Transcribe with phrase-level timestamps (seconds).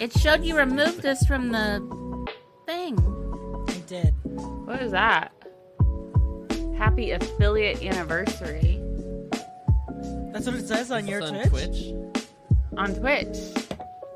[0.00, 1.78] It showed you removed this from the
[2.66, 2.98] thing.
[3.68, 4.14] I did.
[4.24, 5.32] What is that?
[6.78, 8.80] Happy affiliate anniversary
[10.32, 11.50] That's what it says on your It's Twitch.
[11.50, 11.94] Twitch.
[12.78, 13.36] on Twitch.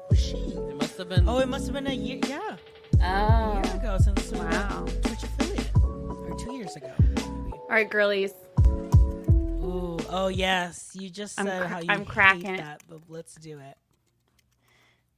[0.08, 0.36] Who's she?
[0.38, 1.28] It must have been.
[1.28, 2.20] Oh, it must have been a year.
[2.26, 2.56] Yeah,
[3.02, 3.02] Oh.
[3.02, 4.86] a year ago since Wow.
[5.02, 6.90] Twitch affiliate, or two years ago.
[6.98, 7.52] maybe.
[7.52, 8.32] All right, girlies.
[8.66, 12.58] Ooh, oh yes, you just I'm said cra- how you I'm hate cracking it.
[12.58, 13.76] that, but let's do it.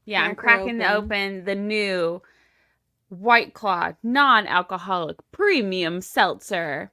[0.07, 2.23] Yeah, I'm Crack cracking the open the new
[3.09, 6.91] White Claw non-alcoholic premium seltzer.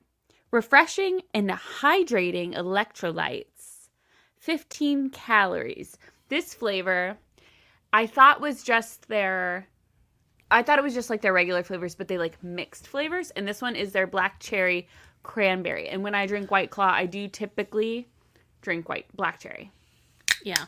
[0.51, 3.87] Refreshing and hydrating electrolytes.
[4.39, 5.97] 15 calories.
[6.29, 7.17] This flavor
[7.93, 9.67] I thought was just their
[10.51, 13.31] I thought it was just like their regular flavors, but they like mixed flavors.
[13.31, 14.87] And this one is their black cherry
[15.23, 15.87] cranberry.
[15.87, 18.07] And when I drink White Claw, I do typically
[18.61, 19.71] drink white black cherry.
[20.43, 20.65] Yeah.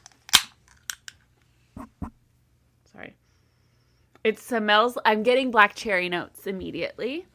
[2.92, 3.16] Sorry.
[4.26, 4.98] It smells.
[5.06, 7.28] I'm getting black cherry notes immediately,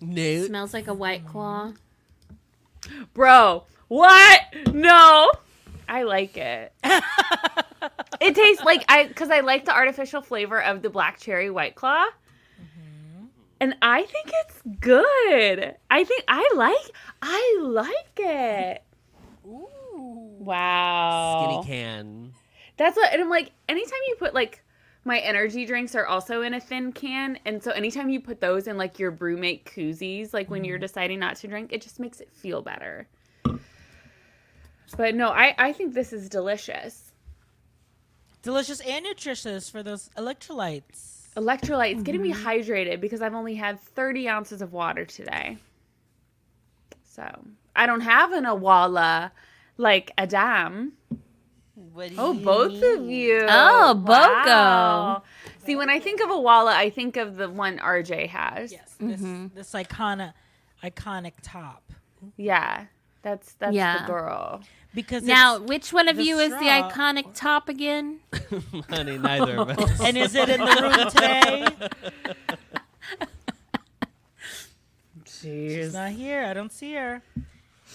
[0.00, 0.46] no.
[0.46, 1.72] Smells like a white claw.
[3.12, 3.64] bro.
[3.88, 4.40] What?
[4.72, 5.32] No,
[5.88, 6.72] I like it.
[8.20, 11.74] it tastes like I because I like the artificial flavor of the black cherry white
[11.74, 13.24] claw, mm-hmm.
[13.58, 15.74] and I think it's good.
[15.90, 16.96] I think I like.
[17.22, 18.84] I like it.
[19.42, 21.62] Wow.
[21.64, 22.32] Skinny can.
[22.76, 24.63] That's what, and I'm like, anytime you put like
[25.04, 28.66] my energy drinks are also in a thin can, and so anytime you put those
[28.66, 30.82] in like your BrüMate koozies, like when you're mm-hmm.
[30.82, 33.06] deciding not to drink, it just makes it feel better.
[34.96, 37.12] But no, I I think this is delicious.
[38.42, 41.32] Delicious and nutritious for those electrolytes.
[41.36, 42.46] Electrolytes getting me mm-hmm.
[42.46, 45.56] hydrated because I've only had 30 ounces of water today.
[47.04, 47.24] So
[47.74, 49.32] I don't have an Owala
[49.76, 50.92] like Adam.
[51.74, 53.46] What do Oh, you both of you.
[53.48, 54.46] Oh, Bogo.
[54.46, 55.22] Wow.
[55.64, 58.70] See, when I think of a Walla, I think of the one RJ has.
[58.72, 59.46] Yes, this mm-hmm.
[59.54, 60.34] this iconic
[60.82, 61.92] iconic top
[62.36, 62.86] Yeah.
[63.22, 64.02] That's that's Yeah.
[64.02, 64.60] the girl.
[64.94, 68.20] because Now, which one of you is the iconic it's top again?
[68.90, 70.00] Honey, neither of us.
[70.00, 71.66] and is it in the room today?
[75.26, 76.44] She's not here.
[76.44, 77.22] I don't see her.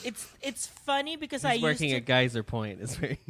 [0.04, 1.96] It's it's funny because I He's used working to.
[1.98, 2.80] at Geyser Point.
[2.82, 3.20] It's very.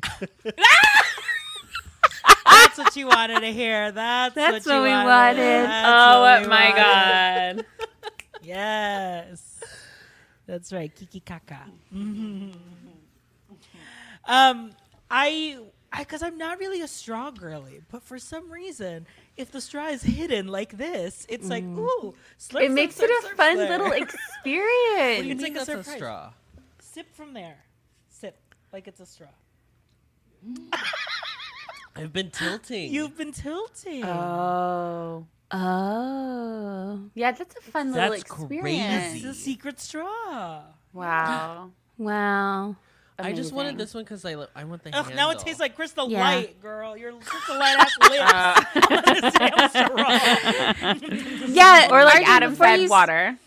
[2.46, 3.92] That's what you wanted to hear.
[3.92, 5.06] That's, That's what, you what we wanted.
[5.08, 5.66] wanted.
[5.68, 7.56] That's oh what my wanted.
[7.58, 7.66] god.
[8.42, 9.60] Yes,
[10.48, 10.96] that's right.
[10.96, 11.60] Kiki Kaka.
[14.26, 14.72] um,
[15.12, 15.58] I.
[15.92, 19.08] I, cause I'm not really a straw girly, but for some reason,
[19.38, 23.06] if the straw is hidden like this, it's like ooh, slurp, It slurp, makes slurp,
[23.06, 23.70] it a slurp, fun slurp.
[23.70, 25.26] little What do experience.
[25.26, 25.96] you It's mean like a that's a surprise.
[25.98, 26.32] straw?
[27.00, 27.56] Sip from there.
[28.10, 28.38] Sip
[28.74, 29.30] like it's a straw.
[31.96, 32.92] I've been tilting.
[32.92, 34.04] You've been tilting.
[34.04, 35.26] Oh.
[35.50, 37.00] Oh.
[37.16, 38.50] Yeah, that's a fun little experience.
[38.50, 39.16] That's experience.
[39.16, 40.64] it's a secret straw.
[40.92, 41.70] Wow.
[41.98, 42.76] Wow.
[43.18, 43.78] I just wanted Amazing.
[43.78, 45.16] this one because I li- I want the Ugh, handle.
[45.16, 46.20] now it tastes like Crystal Yeah.
[46.20, 46.98] Light, girl.
[46.98, 47.98] Your Crystal Light ass
[48.76, 51.48] lips on this damn straw.
[51.48, 53.38] Yeah, Or like Arjun, Adam before said, you, water.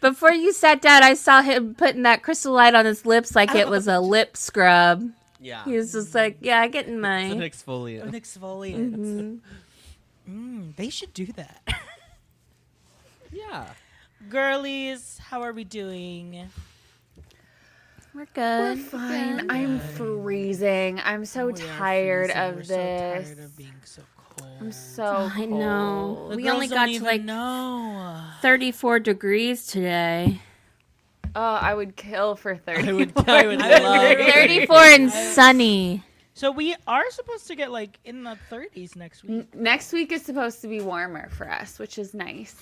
[0.00, 3.54] Before you sat down, I saw him putting that crystal light on his lips like
[3.54, 5.08] it was a lip scrub.
[5.40, 5.64] Yeah.
[5.64, 8.10] He was just like, "Yeah, getting it's an mine." An exfoliant.
[8.12, 8.96] exfoliant.
[8.96, 9.40] Mhm.
[10.28, 11.62] Mm, they should do that.
[13.32, 13.66] Yeah.
[14.28, 16.48] Girlies, how are we doing?
[18.12, 18.34] We're good.
[18.34, 18.84] We're good.
[18.86, 19.50] fine.
[19.50, 21.00] I'm freezing.
[21.04, 23.28] I'm so We are tired of We're this.
[23.28, 24.19] So tired of being so cold.
[24.60, 25.04] I'm so
[25.34, 26.28] I know.
[26.30, 28.22] The We girls only don't got to, like, know.
[28.42, 30.40] 34 degrees today.
[31.34, 32.88] Oh, I would kill for 30.
[32.88, 33.12] I would.
[33.28, 34.18] I would love.
[34.18, 36.04] 34 and sunny.
[36.34, 39.54] So we are supposed to get like in the 30s next week.
[39.54, 42.56] Next week is supposed to be warmer for us, which is nice.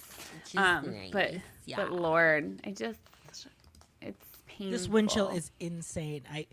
[0.57, 1.35] Um, but
[1.77, 2.99] but Lord, I just
[4.03, 4.71] it's painful.
[4.73, 6.23] This wind chill is insane.
[6.29, 6.47] I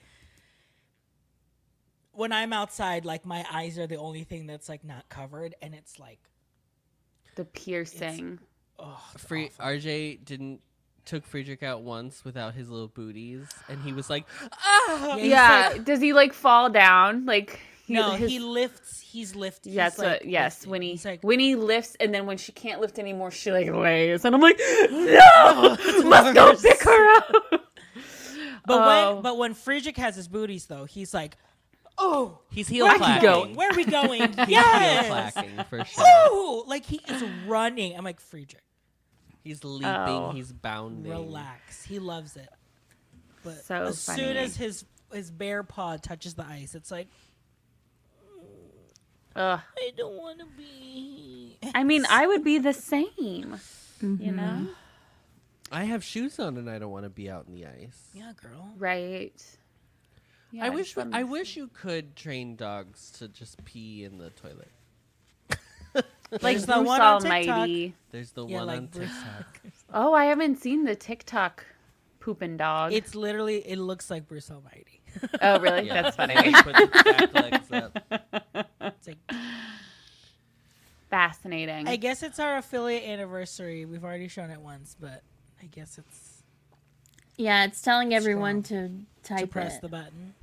[2.18, 5.74] when I'm outside, like my eyes are the only thing that's like not covered, and
[5.76, 6.20] it's like,
[7.36, 8.40] the piercing.
[8.80, 9.66] oh, Free awful.
[9.66, 10.62] RJ didn't
[11.06, 15.16] took Friedrich out once without his little booties, and he was like, ah.
[15.18, 17.26] he's Yeah, like- does he like fall down?
[17.26, 19.00] Like no, his- he lifts.
[19.02, 19.72] He's lifting.
[19.74, 20.26] Yeah, that's he's, like, what.
[20.30, 20.72] Yes, lifting.
[20.72, 23.70] when he like, when he lifts, and then when she can't lift anymore, she like
[23.72, 24.60] lays, and I'm like,
[24.92, 26.62] no, must go worse.
[26.62, 27.34] pick her up.
[27.46, 27.62] but
[28.68, 29.14] Oh.
[29.14, 31.38] when but when Friedrich has his booties though, he's like,
[31.98, 33.22] oh, He's heel where are we clacking.
[33.30, 33.56] going?
[33.56, 34.22] Where are we going?
[34.28, 35.08] He's heel yes.
[35.34, 36.04] clacking for sure.
[36.06, 37.98] Oh, like he is running.
[37.98, 38.64] I'm like Friedrich,
[39.44, 39.88] He's leaping.
[39.88, 40.32] Oh.
[40.34, 41.12] He's bounding.
[41.12, 41.84] relax.
[41.86, 42.50] He loves it.
[43.44, 47.08] But So as soon as his his bare paw touches the ice, it's like
[49.36, 49.60] Ugh.
[49.78, 51.58] I don't want to be.
[51.74, 53.06] I mean, I would be the same.
[53.18, 53.60] You
[54.02, 54.36] Mm-hmm.
[54.36, 54.68] know,
[55.72, 58.10] I have shoes on and I don't want to be out in the ice.
[58.14, 58.70] Yeah, girl.
[58.78, 59.34] right?
[60.56, 64.30] Yeah, I wish I be wish you could train dogs to just pee in the
[64.30, 64.72] toilet.
[65.94, 67.94] like There's the Bruce one on Almighty.
[68.12, 69.62] There's the Yeah, one like on Bruce- TikTok.
[69.94, 71.66] Oh, I haven't seen the TikTok
[72.20, 72.92] pooping dog.
[72.94, 73.58] It's literally.
[73.68, 75.02] It looks like Bruce Almighty.
[75.42, 75.88] oh, really?
[75.88, 76.02] Yeah.
[76.02, 76.36] That's funny.
[76.36, 78.64] Like, put the back legs up.
[78.82, 79.18] It's like.
[81.10, 81.88] Fascinating.
[81.88, 83.86] I guess it's our affiliate anniversary.
[83.86, 85.22] We've already shown it once, but
[85.62, 86.44] I guess it's
[87.38, 88.90] Yeah, it's telling everyone to
[89.24, 89.82] type to press it.
[89.82, 90.34] the button.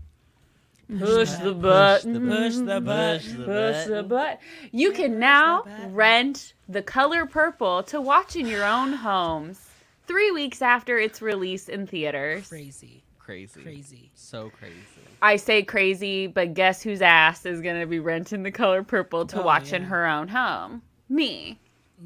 [0.88, 2.28] Push the Push button.
[2.28, 3.36] Push the button.
[3.44, 4.08] Push the button.
[4.08, 4.38] button.
[4.72, 9.60] You can now the rent The Color Purple to watch in your own homes
[10.06, 12.48] three weeks after its release in theaters.
[12.48, 13.62] Crazy, Crazy.
[13.62, 14.10] crazy.
[14.14, 14.74] So crazy.
[15.22, 19.24] I say crazy, but guess whose ass is going to be renting The Color Purple
[19.26, 20.82] to Oh, watch in her own home?
[21.08, 21.58] Me.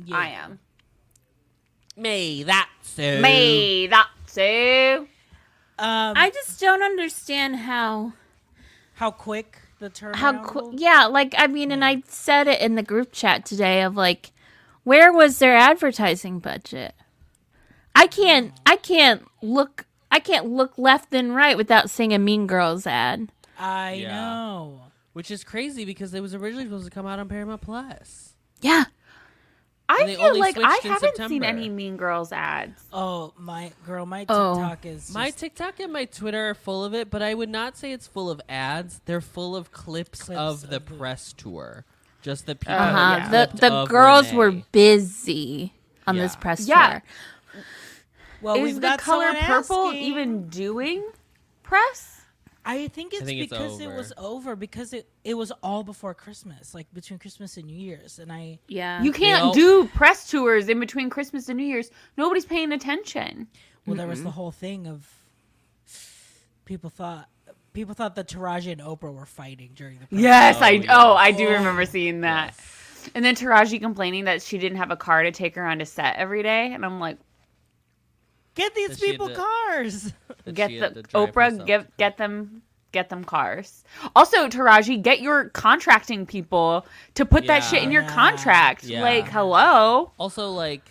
[0.05, 0.17] Yeah.
[0.17, 0.59] I am.
[1.97, 3.21] Me, that's so.
[3.23, 3.87] Me.
[3.87, 5.09] That's you.
[5.79, 8.13] Um, I just don't understand how
[8.97, 10.17] how quick the turnaround.
[10.17, 10.65] how quick.
[10.65, 13.97] will- Yeah, like I mean, and I said it in the group chat today of
[13.97, 14.33] like,
[14.85, 16.95] where was their advertising budget?
[17.95, 18.53] I can't.
[18.67, 19.87] I can't look.
[20.11, 23.31] I can't look left and right without seeing a Mean Girls ad.
[23.59, 24.15] I Yeah.
[24.15, 24.81] know.
[25.13, 28.35] Which is crazy because it was originally supposed to come out on Paramount Plus.
[28.61, 28.85] Yeah,
[29.89, 32.83] I And they feel only like I haven't seen any Mean Girls ads.
[32.93, 34.55] Oh my girl, my Oh.
[34.57, 37.77] TikTok is My TikTok and my Twitter are full of it, but I would not
[37.77, 39.01] say it's full of ads.
[39.05, 41.85] They're full of clips, Clips of the of the- press tour.
[42.23, 42.75] Just the people.
[42.75, 43.17] Uh, uh huh.
[43.19, 43.29] yeah.
[43.47, 44.37] The the of girls Renee.
[44.39, 45.73] were busy
[46.07, 47.01] on this press Yeah.
[47.55, 47.63] tour.
[48.43, 50.03] well, is we've the got Color Purple asking.
[50.03, 51.05] even doing
[51.63, 52.16] press?
[52.69, 56.13] I think it's think it's because it was over because it it was all before
[56.15, 60.29] Christmas, like between Christmas and New Year's, and I Yeah, You can't all- do press
[60.31, 61.91] tours in between Christmas and New Year's.
[62.17, 63.47] Nobody's paying attention.
[63.87, 65.09] well, there was the whole thing of
[66.65, 67.29] people thought
[67.73, 70.87] people thought that Taraji and Oprah were fighting during the press Yes, Oh, I yes.
[70.91, 71.53] oh I do Oh.
[71.53, 72.55] remember seeing that.
[73.15, 75.87] And then Taraji complaining that she didn't have a car to take her on to
[75.87, 77.19] set every day, and I'm like,
[78.57, 80.13] Get these That people to- cars.
[80.45, 82.63] that get she the Oprah, herself get get them
[82.93, 83.85] get them cars.
[84.17, 88.11] Also, Taraji, get your contracting people to put that shit in your Yeah.
[88.15, 88.85] contract.
[88.85, 89.03] Yeah.
[89.03, 90.13] Like, hello.
[90.19, 90.83] Also, like,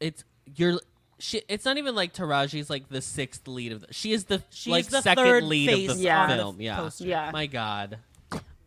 [0.00, 0.24] it's
[0.56, 0.80] you're.
[1.18, 3.92] She, it's not even like Taraji's like the sixth lead of the.
[3.94, 6.28] She is the She's like the second third lead face of the Yeah.
[6.36, 6.60] film.
[6.60, 6.76] yeah.
[6.76, 7.04] poster.
[7.06, 7.30] Yeah.
[7.32, 7.98] My God,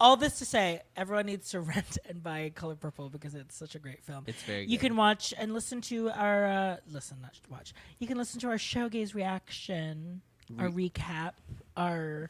[0.02, 3.76] All this to say, everyone needs to rent and buy Color Purple because it's such
[3.76, 4.24] a great film.
[4.28, 4.62] it's very.
[4.64, 4.88] You good.
[4.88, 7.74] can watch and listen to our uh, listen, not watch.
[8.00, 10.22] You can listen to our showgaze reaction,
[10.58, 11.34] our recap,
[11.76, 12.30] our,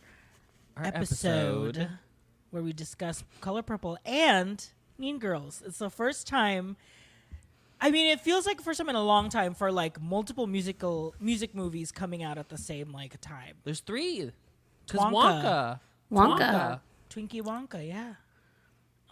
[0.76, 1.90] Our episode,
[2.52, 4.66] where we discuss Color Purple and
[4.98, 5.62] Mean Girls.
[5.66, 6.76] It's the first time.
[7.82, 10.48] I mean, it feels like the first time in a long time for like multiple
[10.48, 13.56] musical music movies coming out at the same like time.
[13.64, 14.32] There's three.
[14.86, 15.80] Because Wonka.
[16.12, 16.40] Wonka.
[16.40, 16.80] Wonka.
[17.10, 18.14] Twinkie Wonka, yeah.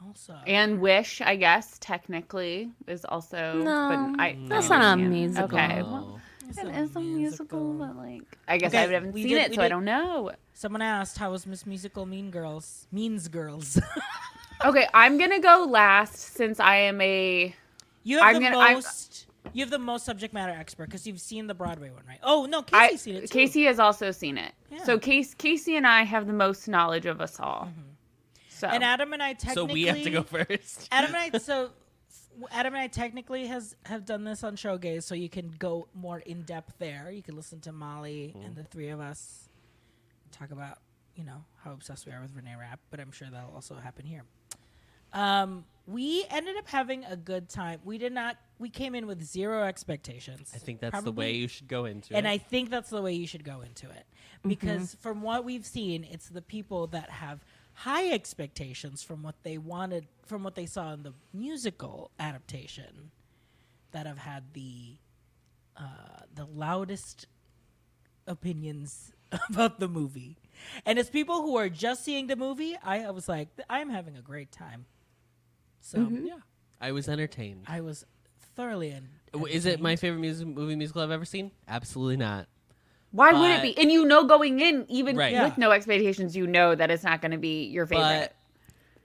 [0.05, 3.53] Also, And Wish, I guess, technically is also.
[3.55, 5.57] No, but I, that's I not a musical.
[5.57, 5.81] Okay.
[5.81, 9.27] Well, It's it a is a musical, but like, I guess Okay, I haven't seen
[9.29, 10.31] did- it, we so I don't know.
[10.53, 13.79] someone asked, "How was Miss Musical Mean Girls?" Means Girls.
[14.65, 17.53] Okay, I'm gonna go last since I am a.
[18.03, 19.26] You have I'm the gonna- I'm- most.
[19.53, 22.19] You have the most subject matter expert because you've seen the Broadway one, right?
[22.23, 23.27] Oh no, I Casey's seen it too.
[23.27, 24.83] Casey has also seen it, Yeah.
[24.83, 27.69] so Case, Casey and I have the most knowledge of us all.
[28.49, 29.67] So and Adam and I technically.
[29.69, 30.87] So we have to go first.
[30.91, 31.37] Adam and I.
[31.37, 31.69] So
[32.51, 36.19] Adam and I technically has have done this on Showgaze, so you can go more
[36.19, 37.11] in depth there.
[37.11, 39.49] You can listen to Molly and the three of us
[40.31, 40.79] talk about
[41.15, 44.05] you know how obsessed we are with Renee Rapp, but I'm sure that'll also happen
[44.05, 44.23] here.
[45.13, 47.79] Um, we ended up having a good time.
[47.85, 48.35] We did not.
[48.59, 50.51] We came in with zero expectations.
[50.53, 52.17] I think that's the way you should go into and it.
[52.19, 54.05] And I think that's the way you should go into it.
[54.45, 57.39] Because from what we've seen, it's the people that have
[57.73, 63.11] high expectations from what they wanted, from what they saw in the musical adaptation,
[63.91, 64.97] that have had the
[65.77, 67.27] uh, the loudest
[68.27, 69.13] opinions
[69.49, 70.37] about the movie.
[70.85, 72.75] And it's people who are just seeing the movie.
[72.83, 74.85] I, I was like, I'm having a great time.
[75.81, 76.25] So mm-hmm.
[76.25, 76.39] yeah,
[76.81, 77.63] I was entertained.
[77.67, 78.05] I was
[78.55, 79.07] thoroughly in.
[79.49, 81.51] Is it my favorite music, movie musical I've ever seen?
[81.67, 82.47] Absolutely not.
[83.11, 83.77] why would it be?
[83.77, 85.31] And you know, going in, even Right.
[85.33, 85.45] Yeah.
[85.45, 88.03] with no expectations, you know that it's not going to be your favorite.
[88.31, 88.33] But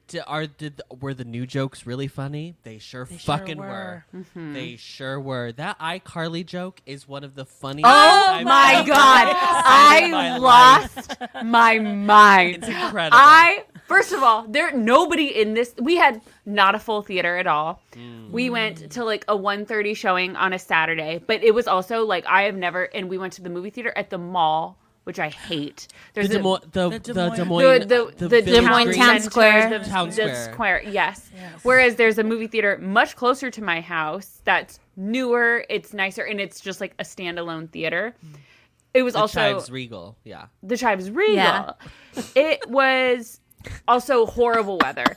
[0.09, 2.55] di- are did were the new jokes really funny?
[2.63, 3.67] They sure They sure fucking were.
[3.67, 4.05] were.
[4.21, 4.53] Mm-hmm.
[4.55, 5.53] They sure were.
[5.53, 7.87] That iCarly joke is one of the funniest.
[7.87, 10.97] oh I've my ever god, seen I my life.
[10.97, 12.57] lost my mind.
[12.57, 13.19] It's incredible.
[13.21, 15.75] I First of all, there nobody in this.
[15.79, 17.81] We had not a full theater at all.
[17.93, 18.31] Mm.
[18.31, 22.25] We went to like a 1.30 showing on a Saturday, but it was also like
[22.27, 22.85] I have never.
[22.85, 25.89] And we went to the movie theater at the mall, which I hate.
[26.15, 28.41] The There's Des a, Moines, the, The the Des Des Moines- Moines, the the, the,
[28.43, 29.79] Village Des Moines Town Square.
[29.79, 30.53] the, Town the Square.
[30.53, 31.31] square, yes.
[31.35, 31.61] Yes.
[31.63, 36.41] Whereas there's a movie theater much closer to my house that's newer, it's nicer, and
[36.41, 38.15] it's just like a standalone theater.
[38.25, 38.37] Mm.
[38.95, 40.17] It was The also Chives Regal.
[40.25, 40.47] Yeah.
[40.63, 41.35] the Chives Regal.
[41.35, 41.73] Yeah.
[42.35, 43.41] It was
[43.89, 45.17] also horrible weather.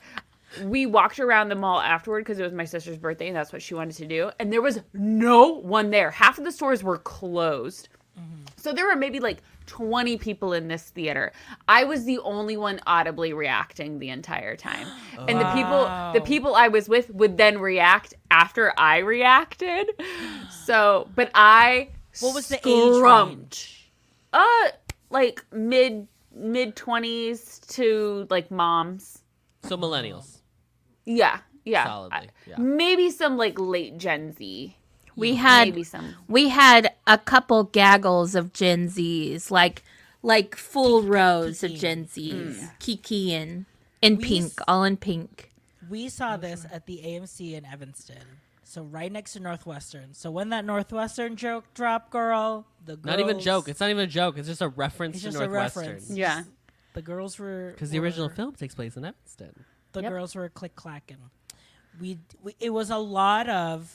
[0.63, 3.61] We walked around the mall afterward because it was my sister's birthday and that's what
[3.61, 4.31] she wanted to do.
[4.39, 6.11] And there was no one there.
[6.11, 7.89] Half of the stores were closed.
[8.57, 11.31] So there were maybe like 20 people in this theater.
[11.67, 14.87] I was the only one audibly reacting the entire time.
[15.27, 19.89] And the people the people I was with would then react after I reacted.
[20.65, 21.89] So, but I
[22.21, 23.91] What was the age range?
[24.33, 24.69] Uh,
[25.09, 29.23] like mid mid twenties to like moms.
[29.63, 30.39] So millennials.
[31.05, 31.85] Yeah, yeah.
[31.85, 32.55] Solidly, uh, yeah.
[32.57, 34.75] Maybe some like late Gen Z.
[35.15, 36.13] We had maybe some.
[36.27, 39.81] we had a couple gaggles of Gen Zs, like
[40.21, 42.79] like full rows of Gen Zs, mm.
[42.79, 43.65] Kiki and
[44.01, 45.51] in We pink, s- all in pink.
[45.89, 50.13] We saw this at the AMC in Evanston, so right next to Northwestern.
[50.13, 53.69] So when that Northwestern joke dropped, girl, the girls, Not even joke.
[53.69, 54.37] It's not even a joke.
[54.37, 55.83] It's just a reference It's to just a Northwestern.
[55.83, 56.09] reference.
[56.09, 56.43] Yeah.
[56.93, 59.65] the girls were Because the original film takes place in Evanston.
[59.93, 60.11] the Yep.
[60.11, 61.17] girls were click clacking.
[62.01, 63.93] We, we it was a lot of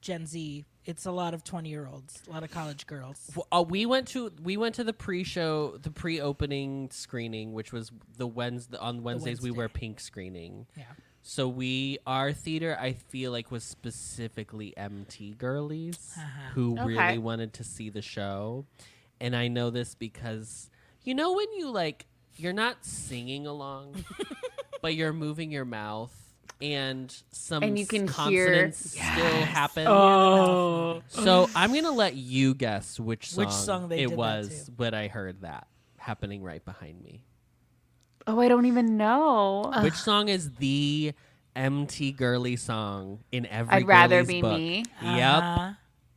[0.00, 0.64] Gen Z.
[0.84, 3.30] It's a lot of twenty year olds, a lot of college girls.
[3.36, 7.92] Well, uh, we went to we went to the pre-show, the pre-opening screening, which was
[8.16, 9.42] the Wednesday on Wednesdays.
[9.42, 10.66] We wear pink screening.
[10.76, 10.84] Yeah.
[11.22, 16.50] So we our theater, I feel like, was specifically MT girlies Uh-huh.
[16.54, 16.84] who Okay.
[16.84, 18.64] really wanted to see the show,
[19.20, 20.70] and I know this because
[21.02, 22.06] you know when you like
[22.36, 24.04] you're not singing along,
[24.82, 26.14] but you're moving your mouth.
[26.60, 29.86] And some And you s- can hear- consonants still happen.
[29.86, 31.02] Oh.
[31.08, 35.06] So I'm gonna let you guess which song, Which song they it was when I
[35.08, 37.22] heard that happening right behind me.
[38.28, 39.72] Oh, I don't even know.
[39.82, 41.14] Which song is the
[41.56, 43.72] MT girly song in every?
[43.76, 44.58] I'd rather be book?
[44.58, 44.84] me.
[45.02, 45.42] Yep.
[45.42, 45.72] Uh-huh.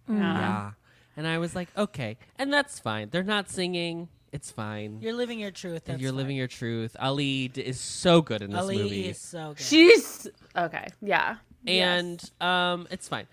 [0.10, 0.72] Yeah.
[1.16, 3.10] And I was like, okay, and that's fine.
[3.12, 4.10] They're not singing.
[4.34, 5.00] It's fine.
[5.02, 5.86] You're living your truth.
[5.86, 6.18] That's you're fine.
[6.18, 6.98] living your truth.
[7.00, 9.08] Ali d- is so good in this Ali movie.
[9.08, 9.64] is so good.
[9.64, 10.88] She's okay.
[11.02, 11.38] Yeah.
[11.66, 13.28] and um, it's fine.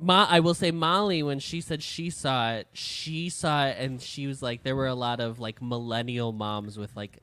[0.00, 4.02] Ma, I will say Molly when she said she saw it, she saw it, and
[4.02, 7.20] she was like, there were a lot of like millennial moms with like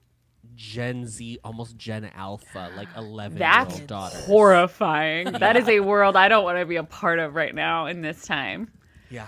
[0.55, 4.25] Gen Z, almost Gen Alpha, like eleven year That's old daughters.
[4.25, 5.31] horrifying.
[5.33, 8.01] That is a world I don't want to be a part of right now in
[8.01, 8.71] this time.
[9.09, 9.27] Yeah.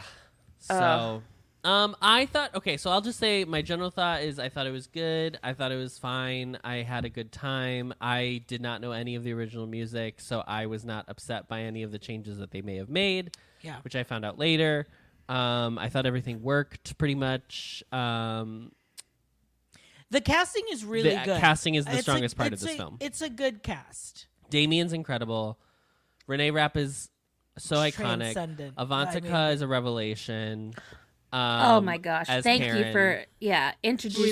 [0.60, 1.22] So,
[1.64, 2.78] um, I thought okay.
[2.78, 5.38] So I'll just say my general thought is I thought it was good.
[5.44, 6.58] I thought it was fine.
[6.64, 7.94] I had a good time.
[8.02, 11.62] I did not know any of the original music, so I was not upset by
[11.62, 13.36] any of the changes that they may have made.
[13.62, 13.78] Yeah.
[13.84, 14.86] which I found out later.
[15.28, 17.84] Um, I thought everything worked pretty much.
[17.92, 18.72] Um,
[20.12, 21.40] The casting is really the good.
[21.42, 22.98] casting is the It's a- strongest part of this a- film.
[23.00, 24.28] It's a good cast.
[24.50, 25.60] Damian's incredible.
[26.28, 27.10] Renee Rapp is
[27.58, 28.34] so iconic.
[28.78, 30.74] Avantika I mean- is a revelation.
[31.34, 32.28] Um, oh my gosh!
[32.30, 34.26] as Thank you for yeah introducing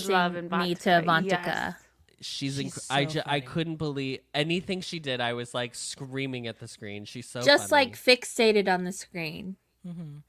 [0.49, 1.45] me to Avantika, Avantika.
[1.45, 1.73] yes.
[2.21, 5.19] She's, She's inc- I, so ju- I couldn't believe anything she did.
[5.19, 7.03] I was like screaming at the screen.
[7.03, 7.87] She's so Just funny.
[7.87, 9.57] like fixated on the screen.
[9.83, 10.21] the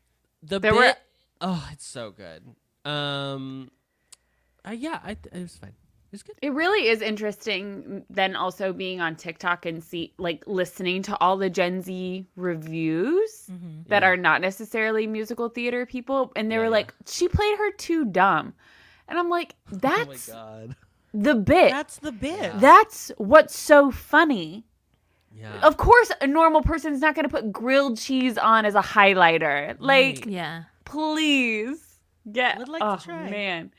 [0.42, 0.74] There bit.
[0.74, 0.96] were-
[1.40, 2.42] oh, it's so good.
[2.90, 3.70] Um,
[4.66, 5.70] uh, yeah, I, it was fine.
[5.70, 6.36] It was good.
[6.42, 11.36] It really is interesting then also being on TikTok and see like listening to all
[11.36, 13.50] the Gen Z reviews
[13.88, 14.08] that Yeah.
[14.10, 18.04] are not necessarily musical theater people and they Yeah, were like she played her too
[18.04, 18.54] dumb.
[19.08, 20.76] And I'm like that's oh my god.
[21.12, 21.70] the bit.
[21.72, 22.60] That's the bit.
[22.60, 24.64] That's what's so funny.
[25.36, 25.58] Yeah.
[25.66, 29.74] Of course a normal person's not going to put grilled cheese on as a highlighter.
[29.80, 30.26] Like Right.
[30.28, 30.62] Yeah.
[30.84, 31.98] please
[32.30, 33.28] get Would like to oh, try.
[33.30, 33.72] man.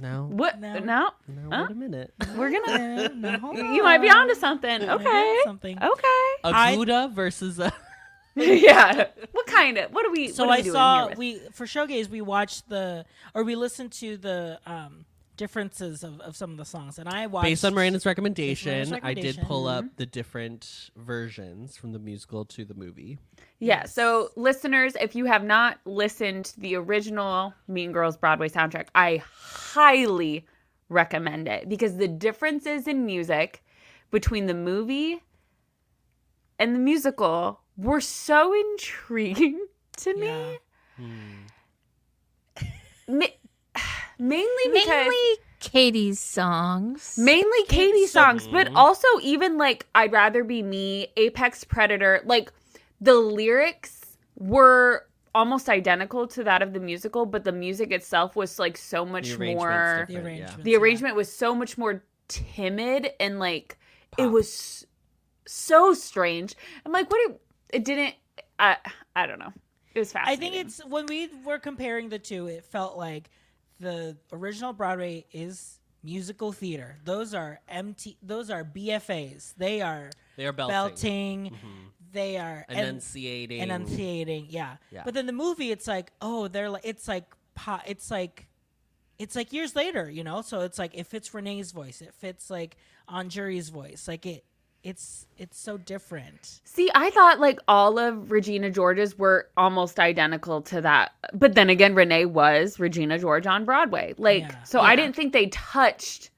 [0.00, 0.28] No.
[0.30, 0.78] What No.
[0.78, 1.10] no?
[1.28, 1.50] No.
[1.50, 1.66] Huh?
[1.68, 2.14] Wait a minute.
[2.36, 4.16] We're going to Eh, no, hold You might be on.
[4.18, 4.82] onto something.
[4.82, 5.38] You Okay.
[5.44, 5.76] Something.
[5.82, 6.24] Okay.
[6.44, 7.72] A I- Gouda versus a.
[8.34, 9.08] yeah.
[9.32, 9.92] What kind of?
[9.92, 10.28] What are we?
[10.28, 11.18] So what are I we doing saw here with?
[11.18, 15.04] we for showgaze we watched the or we listened to the um
[15.36, 18.92] differences of, of some of the songs and I watched Based on Miranda's recommendation, Miranda's
[18.92, 19.44] I did recommendation.
[19.46, 23.18] pull up the different versions from the musical to the movie.
[23.58, 23.84] Yeah.
[23.84, 29.22] So, listeners, if you have not listened to the original Mean Girls Broadway soundtrack, I
[29.26, 30.46] highly
[30.88, 33.64] recommend it because the differences in music
[34.10, 35.22] between the movie
[36.58, 40.26] and the musical were so intriguing to me.
[40.26, 40.56] Yeah.
[40.96, 41.32] Hmm.
[43.08, 43.26] Ma-
[44.22, 47.18] mainly because Mainly Cady's songs.
[47.18, 48.76] Mainly Cady so- songs, but mm-hmm.
[48.76, 52.52] also even like I'd rather be me, Apex Predator, like
[53.00, 58.58] the lyrics were almost identical to that of the musical, but the music itself was
[58.58, 60.44] like so much The more The different, yeah.
[60.44, 60.64] arrangement.
[60.64, 63.78] the arrangement was so much more timid and like
[64.18, 64.86] it was
[65.46, 66.54] so strange.
[66.84, 67.30] I'm like, what?
[67.30, 67.40] It,
[67.72, 68.14] it didn't.
[68.58, 68.76] I
[69.16, 69.52] I don't know.
[69.94, 70.48] It was fascinating.
[70.48, 73.30] I think it's when we were comparing the two, it felt like
[73.82, 76.96] the original Broadway is musical theater.
[77.04, 78.16] Those are MT.
[78.22, 79.54] Those are BFAs.
[79.56, 81.44] They are They are belting, belting.
[81.46, 81.86] Mm-hmm.
[82.12, 84.46] They are enunciating, enunciating.
[84.50, 84.76] Yeah.
[84.90, 85.02] Yeah.
[85.04, 87.24] But then the movie, it's like, oh, they're like, it's like,
[87.54, 88.48] po- it's like,
[89.18, 90.42] it's like years later, you know.
[90.42, 92.02] So it's like it fits Renee's voice.
[92.02, 92.76] It fits like
[93.08, 94.06] Angourie's voice.
[94.08, 94.44] Like it,
[94.84, 96.60] it's it's so different.
[96.64, 101.12] See, I thought like all of Regina George's were almost identical to that.
[101.32, 104.14] But then again, Renee was Regina George on Broadway.
[104.18, 104.62] Like, Yeah.
[104.64, 106.30] so I didn't think they touched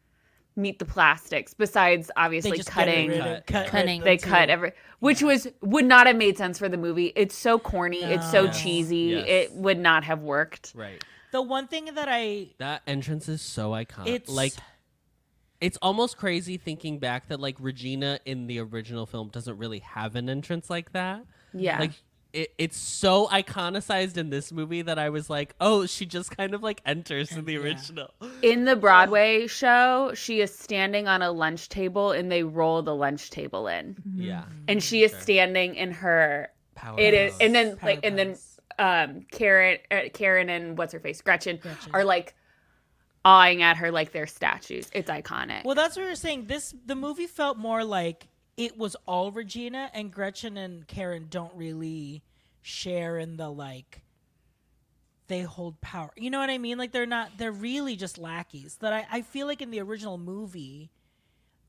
[0.56, 3.10] Meet the Plastics besides They obviously just cutting.
[3.10, 4.02] Cut, Cut, cut Cutting.
[4.02, 4.52] They of cut two.
[4.52, 7.12] every, which was would not have made sense for the movie.
[7.16, 8.02] It's so corny.
[8.02, 8.52] It's so No.
[8.52, 8.96] cheesy.
[8.96, 9.24] Yes.
[9.26, 10.72] It would not have worked.
[10.74, 11.02] right?
[11.32, 14.06] The one thing that I That entrance is so iconic.
[14.06, 14.52] It's- like
[15.64, 20.14] it's almost crazy thinking back that like Regina in the original film doesn't really have
[20.14, 21.24] an entrance like that.
[21.54, 21.80] Yeah.
[21.80, 21.92] Like
[22.34, 26.52] it, it's so iconicized in this movie that I was like, oh, she just kind
[26.52, 27.60] of like enters in the Yeah.
[27.60, 28.10] original.
[28.42, 32.94] In the Broadway show, she is standing on a lunch table and they roll the
[32.94, 33.96] lunch table in.
[34.16, 34.42] Yeah.
[34.68, 37.00] And she is standing in her Power.
[37.00, 38.36] It is, and then Power like, and then
[38.78, 41.92] um, Karen, uh, Karen, and what's her face, Gretchen, Gretchen.
[41.94, 42.34] are like
[43.24, 44.88] awing at her like they're statues.
[44.92, 45.64] It's iconic.
[45.64, 46.46] Well, that's what you're saying.
[46.46, 51.54] This the movie felt more like it was all Regina and Gretchen and Karen don't
[51.54, 52.22] really
[52.62, 54.02] share in the like
[55.26, 56.10] they hold power.
[56.16, 56.78] You know what I mean?
[56.78, 58.76] Like they're not they're really just lackeys.
[58.80, 60.90] That I, I feel like in the original movie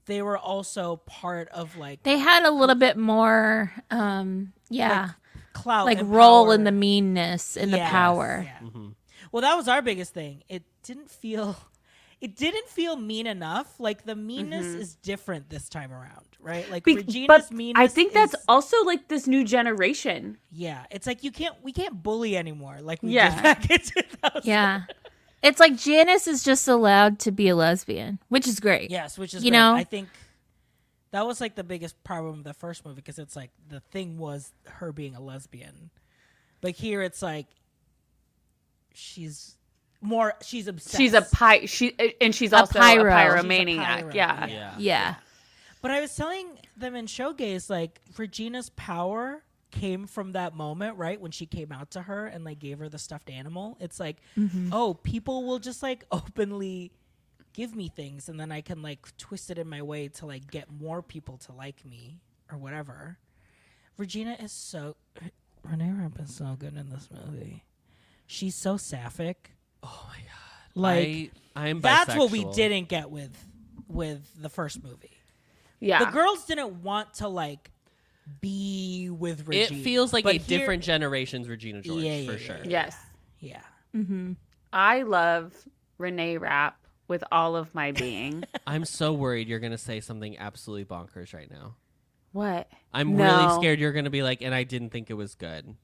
[0.05, 5.11] they were also part of like They had a little bit more, um, yeah,
[5.53, 6.53] clout like and role power.
[6.55, 8.43] in the meanness and the power.
[8.45, 8.67] yeah.
[8.67, 8.89] Mm-hmm.
[9.31, 10.43] Well, that was our biggest thing.
[10.47, 11.57] It didn't feel
[12.21, 13.79] it didn't feel mean enough.
[13.79, 14.81] Like the meanness mm-hmm.
[14.81, 16.69] is different this time around, right?
[16.71, 17.81] Like Be- Regina's but meanness.
[17.81, 20.37] I think that's is- also like this new generation.
[20.51, 20.85] yeah.
[20.91, 22.79] It's like you can't we can't bully anymore.
[22.81, 23.35] Like we Yeah.
[23.35, 24.41] did back in 2000.
[24.43, 24.83] Yeah.
[25.43, 28.89] It's like Janis is just allowed to be a lesbian, which is great.
[28.89, 29.59] Yes, which is You great.
[29.59, 29.75] know?
[29.75, 30.07] I think
[31.11, 34.17] that was like the biggest problem of the first movie because it's like the thing
[34.17, 35.91] was her being a lesbian,
[36.61, 37.45] but here it's like
[38.93, 39.57] she's
[40.01, 40.97] more she's obsessed.
[40.97, 43.11] She's a py, she and she's also a, pyro.
[43.11, 43.77] pyromaniac.
[43.77, 44.45] pyro, yeah.
[44.47, 44.73] Yeah.
[44.77, 45.15] Yeah.
[45.81, 51.19] But I was telling them in Showgaze, like Regina's power came from that moment, right?
[51.19, 53.77] When she came out to her and like gave her the stuffed animal.
[53.79, 54.69] It's like, mm-hmm.
[54.71, 56.91] oh, people will just like openly
[57.53, 60.51] give me things and then I can like twist it in my way to like
[60.51, 62.19] get more people to like me
[62.51, 63.17] or whatever.
[63.97, 64.95] Regina is so
[65.63, 67.63] Renee Rapp is so good in this movie.
[68.27, 69.51] She's so sapphic.
[69.85, 70.81] Oh my god.
[70.81, 73.35] Like I, I'm that's what we didn't get with
[73.87, 75.11] with the first movie.
[75.79, 75.99] Yeah.
[76.05, 77.71] The girls didn't want to like
[78.41, 79.79] be with Regina.
[79.79, 82.55] It feels like but a here- different generation's Regina George Yeah, yeah, for yeah, sure.
[82.57, 82.63] yeah.
[82.69, 82.97] yes.
[83.39, 83.61] Yeah.
[83.95, 84.33] Mm-hmm.
[84.73, 85.53] I love
[85.97, 88.43] Renee Rapp with all of my being.
[88.67, 91.75] I'm so worried you're gonna say something absolutely bonkers right now.
[92.31, 92.67] what?
[92.93, 93.23] I'm No.
[93.25, 95.75] really scared you're gonna be like, and I didn't think it was good.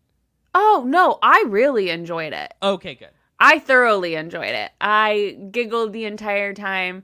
[0.54, 2.54] Oh, no, I really enjoyed it.
[2.62, 3.12] Okay, good.
[3.44, 4.72] I thoroughly enjoyed it.
[4.80, 7.04] I giggled the entire time.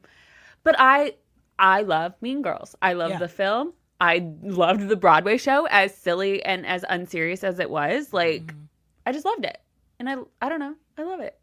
[0.63, 1.15] But I
[1.59, 2.75] I love Mean Girls.
[2.81, 3.17] I love Yeah.
[3.19, 3.73] the film.
[3.99, 8.13] I loved the Broadway show as silly and as unserious as it was.
[8.13, 8.63] Like Mm-hmm.
[9.07, 9.57] I just loved it.
[9.99, 10.75] And I I don't know.
[10.97, 11.39] I love it.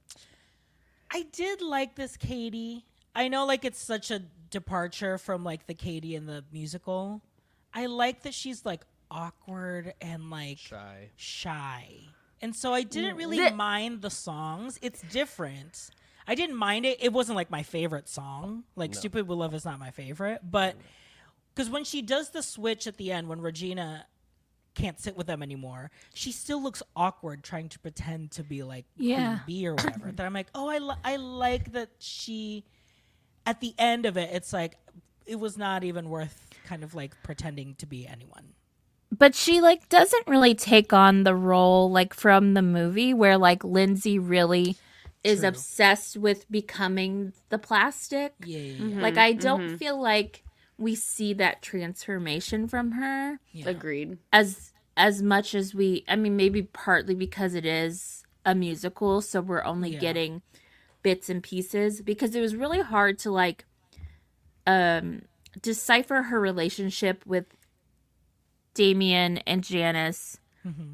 [1.10, 2.84] I did like this Cady.
[3.14, 7.22] I know like it's such a departure from like the Cady in the musical.
[7.72, 11.10] I like that she's like awkward and like Shy.
[11.16, 12.00] shy.
[12.44, 14.78] And so I didn't really The- mind the songs.
[14.82, 15.88] It's different.
[16.28, 16.98] I didn't mind it.
[17.02, 18.64] It wasn't like my favorite song.
[18.76, 18.98] Like No.
[18.98, 20.76] Stupid with Love is not my favorite, but
[21.54, 24.06] cuz when she does the switch at the end when Regina
[24.74, 28.84] can't sit with them anymore, she still looks awkward trying to pretend to be like
[28.96, 29.38] Yeah.
[29.38, 30.12] Queen Bee or whatever.
[30.12, 32.64] that I'm like, "Oh, I li- I like that she
[33.46, 34.76] at the end of it it's like
[35.26, 38.53] it was not even worth kind of like pretending to be anyone.
[39.16, 43.62] But she like doesn't really take on the role like from the movie where like
[43.64, 44.76] Lindsay really
[45.22, 45.48] is True.
[45.48, 48.34] obsessed with becoming the plastic.
[48.44, 49.02] Yeah, yeah, yeah.
[49.02, 50.42] Like I don't feel like
[50.78, 53.68] we see that transformation from her yeah.
[53.68, 54.18] Agreed.
[54.32, 59.40] as as much as we I mean maybe partly because it is a musical so
[59.40, 60.00] we're only Yeah.
[60.00, 60.42] getting
[61.02, 63.64] bits and pieces because it was really hard to like
[64.66, 65.22] um
[65.62, 67.46] decipher her relationship with
[68.74, 70.38] Damian and Janis.
[70.66, 70.92] Mm-hmm.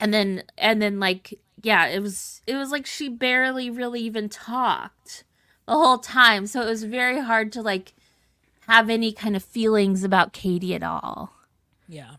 [0.00, 4.28] And then and then like yeah, it was it was like she barely really even
[4.28, 5.24] talked
[5.66, 6.46] the whole time.
[6.46, 7.94] So it was very hard to like
[8.66, 11.32] have any kind of feelings about Cady at all.
[11.88, 12.16] Yeah.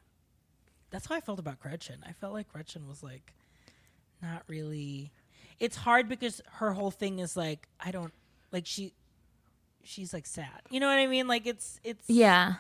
[0.90, 2.04] That's how I felt about Gretchen.
[2.08, 3.34] I felt like Gretchen was like
[4.22, 5.12] not really
[5.60, 8.14] it's hard because her whole thing is like I don't
[8.52, 8.94] like she
[9.84, 10.62] she's like sad.
[10.70, 11.28] You know what I mean?
[11.28, 12.56] Like it's it's Yeah.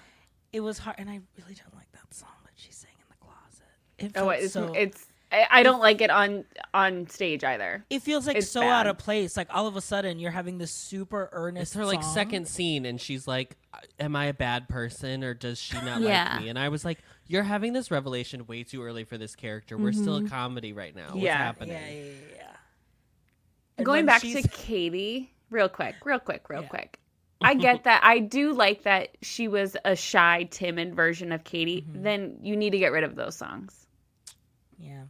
[0.51, 3.17] It was hard and I really don't like that song that she sang in the
[3.25, 3.67] closet.
[3.97, 5.05] It Oh, it's so it's.
[5.31, 7.85] I, I don't like it on on stage either.
[7.91, 9.37] it feels like it's so out of place.
[9.37, 12.13] Like all of a sudden you're having this super earnest It's her like song.
[12.15, 16.01] second scene, and she's like, uh, "Am I a bad person, or does she not
[16.01, 16.31] Yeah.
[16.33, 19.35] like me?" And I was like, "You're having this revelation way too early for this
[19.35, 19.77] character.
[19.77, 20.29] We're still a mm-hmm.
[20.29, 21.09] comedy right now.
[21.13, 22.03] What's happening?" Yeah, yeah,
[22.37, 22.53] yeah,
[23.77, 23.83] yeah.
[23.83, 26.67] Going back she's- to Cady, real quick, real quick, real Yeah.
[26.69, 26.99] quick.
[27.41, 28.01] I get that.
[28.03, 31.81] I do like that she was a shy, timid version of Cady.
[31.81, 32.03] Mm-hmm.
[32.03, 33.87] Then you need to get rid of those songs.
[34.77, 35.03] Yeah.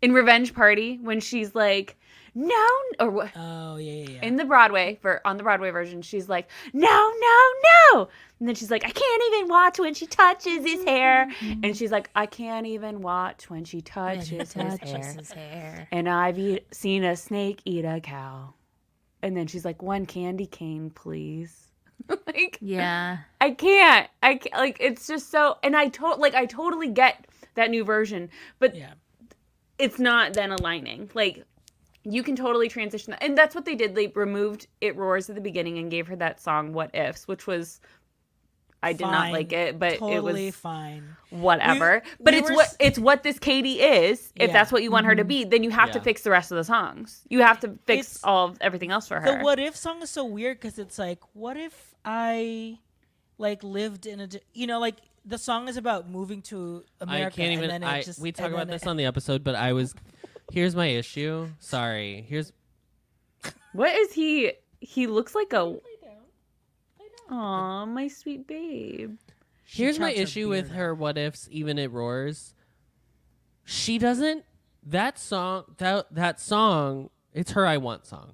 [0.00, 1.96] In Revenge Party, when she's like,
[2.34, 2.66] no,
[2.98, 3.30] or what?
[3.36, 4.22] Oh, yeah, yeah, yeah.
[4.22, 7.52] In the Broadway, for on the Broadway version, she's like, no, no,
[7.92, 8.08] no.
[8.40, 11.28] And then she's like, I can't even watch when she touches his hair.
[11.62, 14.78] And she's like, I can't even watch when she touches his hair.
[15.34, 15.88] hair.
[15.92, 18.54] and I've eat, seen a snake eat a cow.
[19.22, 21.68] And then she's like, one candy cane, please.
[22.26, 23.18] like, Yeah.
[23.40, 24.08] I can't.
[24.22, 25.58] I can't, like it's just so.
[25.62, 28.94] And I to, like I totally get that new version, but yeah.
[29.78, 31.10] it's not then aligning.
[31.14, 31.44] Like
[32.04, 33.94] you can totally transition that, and that's what they did.
[33.94, 37.46] They removed "It Roars" at the beginning and gave her that song "What Ifs," which
[37.46, 37.80] was.
[38.82, 41.16] I did not like it, but totally it was fine.
[41.30, 42.02] whatever.
[42.18, 44.20] We- but we it's were what it's what this Cady is.
[44.20, 44.44] If Yeah.
[44.46, 44.52] Mm-hmm.
[44.54, 46.56] that's what you want her to be, then you have to fix the rest of
[46.56, 47.22] the songs.
[47.28, 49.38] You have to fix It's- all of everything else for her.
[49.38, 52.78] The what if song is so weird because it's like, what if I
[53.38, 57.26] like lived in a, you know, like the song is about moving to America.
[57.26, 57.70] I can't even.
[57.70, 59.72] And then it I just, we talk about this it- on the episode, but I
[59.72, 59.94] was.
[60.52, 61.48] Here's my issue.
[61.60, 62.26] Sorry.
[62.28, 62.52] Here's
[63.72, 64.52] what is he?
[64.80, 65.76] He looks like a.
[67.30, 69.16] Aw, my sweet babe.
[69.64, 72.54] she Here's my issue with her what ifs, even it roars.
[73.64, 74.44] She doesn't
[74.84, 78.32] that song that that song, it's her I want song.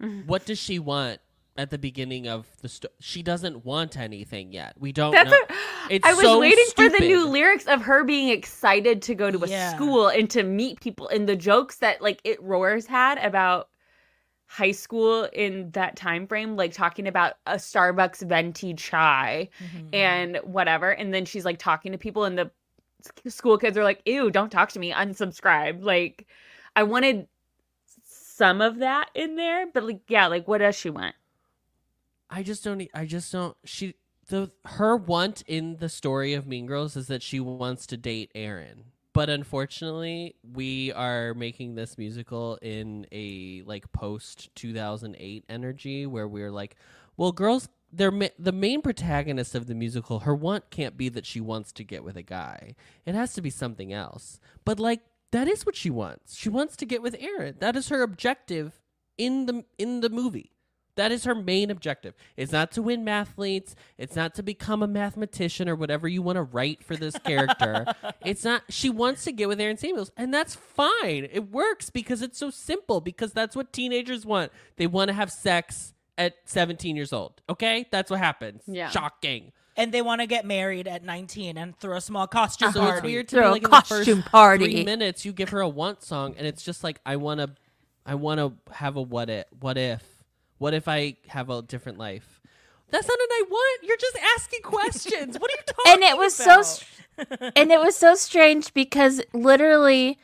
[0.26, 1.20] What does she want
[1.56, 2.92] at the beginning of the story?
[2.98, 4.74] She doesn't want anything yet.
[4.80, 5.36] We don't That's know.
[5.48, 5.54] a,
[5.94, 9.30] It's I was so waiting for the new lyrics of her being excited to go
[9.30, 9.74] to a Yeah.
[9.76, 13.68] school and to meet people and the jokes that like it roars had about
[14.52, 19.94] high school in that time frame like talking about a starbucks venti chai Mhm.
[19.94, 22.50] and whatever and then she's like talking to people and the
[23.30, 26.26] school kids are like ew don't talk to me unsubscribe like
[26.76, 27.26] i wanted
[28.04, 31.14] some of that in there but like yeah like what does she want
[32.28, 32.86] I just don't.
[32.94, 33.56] i just don't.
[33.64, 33.94] She
[34.28, 38.30] the her want in the story of Mean Girls is that she wants to date
[38.34, 45.44] Aaron, but unfortunately, we are making this musical in a like post two thousand eight
[45.48, 46.76] energy where we're like,
[47.16, 47.68] well, girls.
[47.94, 50.20] They're ma- the main protagonist of the musical.
[50.20, 52.74] Her want can't be that she wants to get with a guy.
[53.04, 54.40] It has to be something else.
[54.64, 56.34] But like that is what she wants.
[56.34, 57.56] She wants to get with Aaron.
[57.58, 58.80] That is her objective
[59.18, 60.52] in the in the movie.
[60.96, 62.14] That is her main objective.
[62.36, 63.74] It's not to win mathletes.
[63.96, 67.86] It's not to become a mathematician or whatever you want to write for this character.
[68.26, 68.62] it's not.
[68.68, 71.28] She wants to get with Aaron Samuels, and that's fine.
[71.32, 73.00] It works because it's so simple.
[73.00, 74.52] Because that's what teenagers want.
[74.76, 77.40] They want to have sex at 17 years old.
[77.48, 78.62] Okay, that's what happens.
[78.66, 78.90] Yeah.
[78.90, 79.52] Shocking.
[79.78, 82.96] and they want to get married at 19 and throw a small costume So party.
[82.98, 83.48] it's weird to Throw me.
[83.48, 84.64] a Like in the first costume party.
[84.66, 87.48] three minutes, you give her a want song, and it's just like I want to,
[88.04, 90.04] I want to have a what if, what if,
[90.62, 92.40] what if I have a different life.
[92.90, 93.82] That's not an I want.
[93.84, 95.36] You're just asking questions.
[95.38, 95.94] what are you talking about?
[95.94, 96.84] and it was so str-
[97.56, 100.18] and it was so strange because literally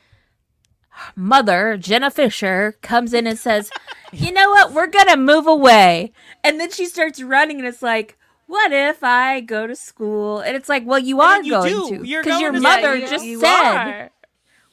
[1.14, 3.70] mother jenna fischer comes in and says
[4.12, 8.18] you know what we're gonna move away and then she starts running and it's like
[8.46, 11.88] what if i go to school and it's like well you are you going do.
[11.98, 14.10] to because your to mother you- just you said are.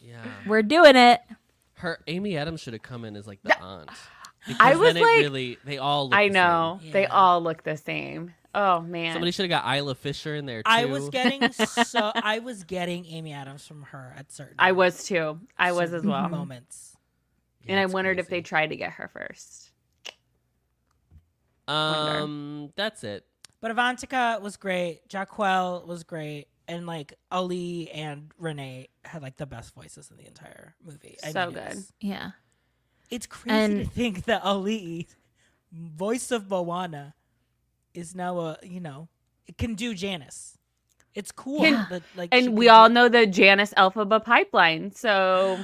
[0.01, 0.23] Yeah.
[0.47, 1.21] we're doing it
[1.75, 3.89] Her Amy Adams should have come in as like the aunt.
[4.47, 6.79] Because I was then like- really they all look I the know.
[6.81, 6.91] same.
[6.91, 8.33] They all look the same.
[8.53, 9.13] Oh man.
[9.13, 10.69] Somebody should have got Isla Fisher in there too.
[10.71, 15.03] I was getting so I was getting Amy Adams from her at certain I was
[15.03, 15.39] too.
[15.57, 16.29] I was as well.
[16.29, 16.95] moments.
[17.63, 19.71] Yeah, and I it's wondered if they tried to get her first.
[21.67, 23.25] Um, that's it.
[23.61, 25.07] But Avantika was great.
[25.09, 26.47] Jaquel was great.
[26.67, 31.17] And like Ali and Renee had like the best voices in the entire movie.
[31.23, 31.75] I So mean, good.
[31.75, 32.31] was- yeah
[33.09, 35.07] It's crazy And- to think that Ali,
[35.71, 37.13] voice of Moana,
[37.93, 39.07] is now a you know
[39.47, 40.57] it can do Janis.
[41.13, 41.61] It's cool.
[41.61, 45.57] Can- that, like, And we all do- know the Janis Elphaba pipeline, so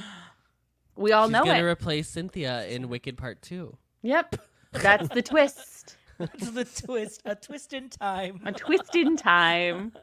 [0.96, 1.70] we all She's know gonna it.
[1.70, 3.76] replace Cynthia in Wicked Part Two.
[4.02, 4.36] yep,
[4.72, 5.96] that's the twist.
[6.34, 8.40] It's the twist, a twist in time.
[8.44, 9.92] A twist in time.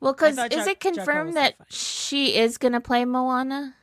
[0.00, 3.74] Well, because is Jack- it confirmed that so she is gonna play Moana?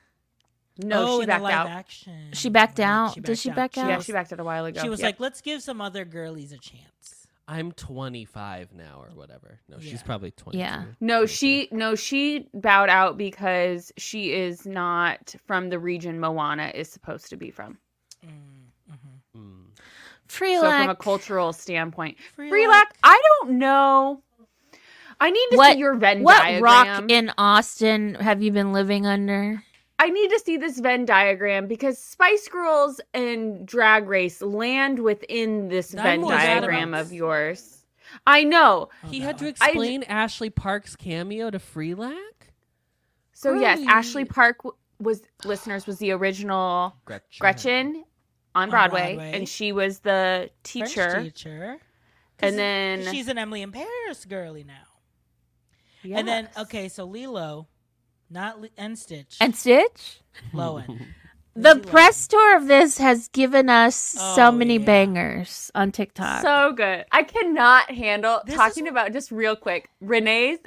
[0.78, 1.68] No, oh, she backed live out.
[1.68, 2.30] Action.
[2.34, 3.22] She backed Right, out?
[3.22, 3.88] Did she back out?
[3.88, 4.82] Yeah, she backed out a while ago.
[4.82, 5.08] She was Yep.
[5.08, 9.60] like, "Let's give some other girlies a chance." I'm 25 now or whatever.
[9.68, 10.60] No, she's probably 22.
[10.60, 10.86] Yeah.
[11.02, 11.28] No, 23.
[11.36, 17.30] she no, she bowed out because she is not from the region Moana is supposed
[17.30, 17.78] to be from.
[18.26, 18.30] Mm.
[20.28, 22.50] Free So from a cultural standpoint, Freelac.
[22.50, 24.24] Freelac, I don't know.
[25.20, 26.64] I need to What- see your Venn What diagram.
[26.64, 29.64] rock in Austin have you been living under?
[30.00, 35.70] I need to see this Venn diagram because Spice Girls and Drag Race land within
[35.70, 37.86] this That Venn diagram of yours.
[38.28, 38.90] I know.
[39.10, 39.58] He Oh, had to God.
[39.62, 42.18] I- explain Ashley Park's cameo to Freelac?
[43.34, 44.58] So yes, Ashley Park
[45.00, 47.40] was listeners was the original Gretchen.
[47.40, 47.96] Gretchen
[48.56, 49.32] on On Broadway, Broadway.
[49.38, 51.22] and she was the French teacher.
[51.24, 51.78] teacher.
[52.38, 54.74] 'Cause And then she's an Emily in Paris girly now.
[56.04, 56.20] Yes.
[56.20, 57.68] And then okay, so Lilo,
[58.34, 60.20] not Li- and Stitch, And Stitch?
[60.54, 61.06] Lohan.
[61.56, 64.86] The Lindsay press tour of this has given us oh, so Oh, many yeah.
[64.86, 66.42] bangers on TikTok.
[66.42, 67.06] So good.
[67.12, 69.88] I cannot handle This talking is- about just real quick.
[70.02, 70.58] Renee's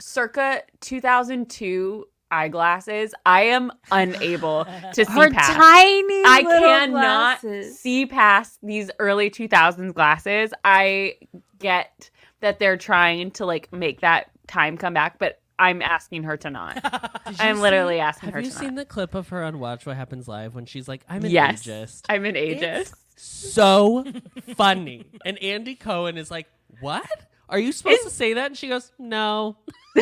[0.00, 3.12] circa 2002 eyeglasses.
[3.26, 4.64] I am unable
[4.94, 5.52] to see Her past.
[5.52, 7.78] tiny I little cannot glasses.
[7.78, 10.52] see past these early 2000s glasses.
[10.64, 11.16] I
[11.58, 12.08] get
[12.40, 16.50] that they're trying to like make that time come back, but I'm asking her to
[16.50, 16.80] not.
[17.38, 18.76] I'm literally see- asking Have you seen not.
[18.76, 21.62] the clip of her on Watch What Happens Live when she's like, "I'm an yes,
[21.64, 22.02] ageist"?
[22.08, 22.94] I'm an ageist.
[23.16, 24.04] so
[24.56, 25.04] funny.
[25.24, 26.46] And Andy Cohen is like,
[26.80, 27.06] "What?
[27.48, 29.56] Are you supposed to say that?" And she goes, "No."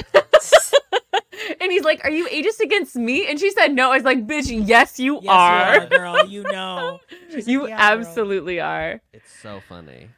[1.60, 4.26] and he's like, "Are you ageist against me?" And she said, "No." I was like,
[4.26, 5.74] "Bitch, yes, you Yes, are.
[5.74, 6.26] you are, girl.
[6.26, 7.00] You know.
[7.30, 10.08] She's like, You "Yeah, girl." absolutely are." It's so funny.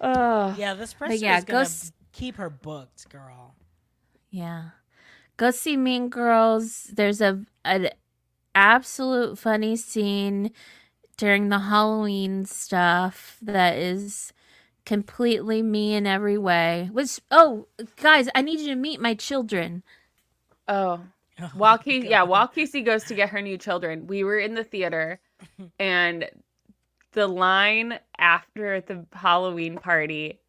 [0.00, 0.54] Ugh.
[0.58, 3.54] Yeah, this person yeah, is gonna s- keep her booked, girl.
[4.32, 4.70] Yeah.
[5.38, 6.90] Go see Mean Girls.
[6.94, 7.90] There's a an
[8.54, 10.52] absolute funny scene
[11.18, 14.32] during the Halloween stuff that is
[14.86, 16.90] completely me in every way.
[16.92, 19.84] Which oh guys, I need you to meet my children.
[20.68, 21.00] Oh.
[21.40, 22.26] Oh While my Casey, yeah, God.
[22.26, 25.20] while Casey goes to get her new children, we were in the theater,
[25.80, 26.30] and
[27.12, 30.40] the line after the Halloween party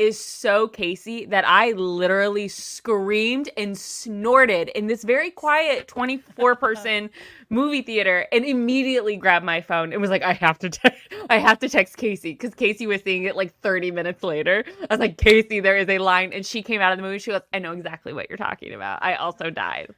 [0.00, 7.10] is so Casey that I literally screamed and snorted in this very quiet 24 person
[7.50, 10.90] movie theater and immediately grabbed my phone and was like I have to te-
[11.30, 14.64] I have to text Casey cuz Casey was seeing it like 30 minutes later.
[14.90, 17.18] I was like Casey there is a line and she came out of the movie
[17.20, 19.04] she goes I know exactly what you're talking about.
[19.04, 19.90] I also died.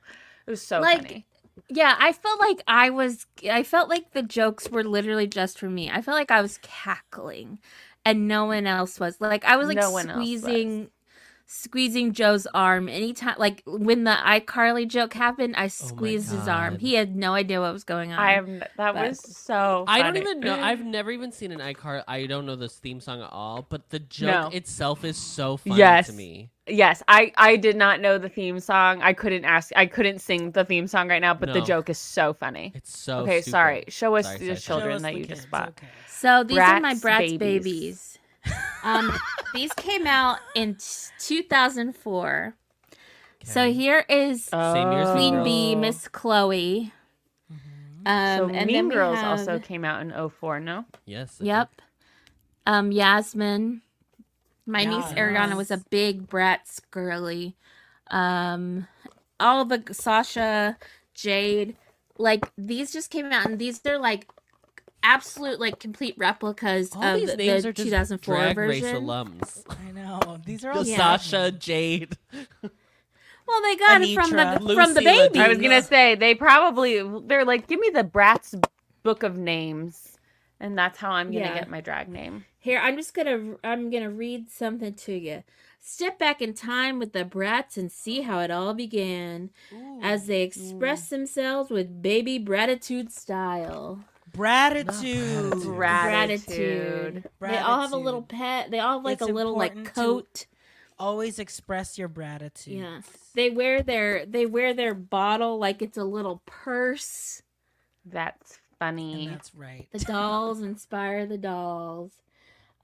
[0.47, 1.27] It was so Like, funny.
[1.69, 5.71] Yeah, I felt like I was I felt like the jokes were literally just for
[5.71, 5.91] me.
[5.91, 7.61] I felt like I was cackling
[8.05, 9.21] and no one else was.
[9.21, 10.15] Like I was like No one was.
[10.17, 10.91] squeezing
[11.47, 16.79] squeezing Joe's arm anytime like when the iCarly joke happened, I oh squeezed his arm.
[16.79, 18.19] He had no idea what was going on.
[18.19, 20.55] I have that but- was so I don't even know.
[20.61, 22.05] I've never even seen an iCar.
[22.09, 23.67] I don't know this theme song at all.
[23.69, 24.57] But the joke No.
[24.57, 26.07] itself is so funny Yes.
[26.07, 26.51] to me.
[26.69, 29.03] Yes, I I did not know the theme song.
[29.03, 29.73] I couldn't ask.
[29.75, 32.73] I couldn't sing the theme song right now, but the joke is so funny.
[32.75, 33.21] It's so.
[33.21, 33.51] okay, stupid.
[33.51, 33.85] sorry.
[33.89, 34.61] Show us Sorry, the sorry, sorry.
[34.81, 35.69] Children us that the you kids, just bought.
[35.71, 35.89] okay.
[36.09, 37.39] So these are my Bratz Bratz babies.
[37.65, 38.19] babies.
[38.85, 39.13] Um,
[39.55, 42.55] these came out in t- 2004.
[43.45, 46.93] So here is Same year as Mean Queen Bee, Miss Chloe.
[47.51, 50.85] Um, so and Mean then Girls have- also came out in 04, no?
[51.07, 51.41] Yes.
[51.41, 51.71] it Yep.
[52.67, 53.83] Um, Yasmin.
[54.67, 55.15] My niece Yes.
[55.15, 57.57] Ariana was a big Bratz girly.
[58.11, 58.87] Um,
[59.41, 60.77] all the Sasha,
[61.15, 61.77] Jade,
[62.19, 64.29] like these just came out, and these are like
[65.03, 66.95] absolute, like complete replicas.
[66.95, 69.05] All of these the names are just 2004 drag race version.
[69.05, 69.65] alums.
[69.69, 70.39] I know.
[70.47, 70.97] These are all Yeah.
[70.97, 72.17] Sasha, Jade.
[73.49, 75.41] Well, they got it from Anitra, the from the baby.
[75.41, 78.63] I was gonna say they probably they're like, give me the Bratz
[79.03, 80.17] book of names,
[80.61, 81.55] and that's how I'm gonna Yeah.
[81.55, 82.45] get my drag name.
[82.63, 85.43] Here, I'm just gonna I'm gonna read something to you.
[85.81, 89.51] Step back in time with the brats and see how it all began,
[90.01, 93.99] as they express themselves with baby gratitude style.
[94.33, 95.61] Gratitude.
[95.61, 97.29] Gratitude.
[97.41, 98.71] They all have a little pet.
[98.71, 100.47] They all have like It's a little like coat.
[101.01, 102.79] Always express your gratitude.
[102.79, 103.01] Yeah.
[103.35, 107.43] They wear their they wear their bottle like it's a little purse.
[108.07, 109.27] That's funny.
[109.27, 109.89] And that's right.
[109.91, 112.13] The dolls inspire the dolls.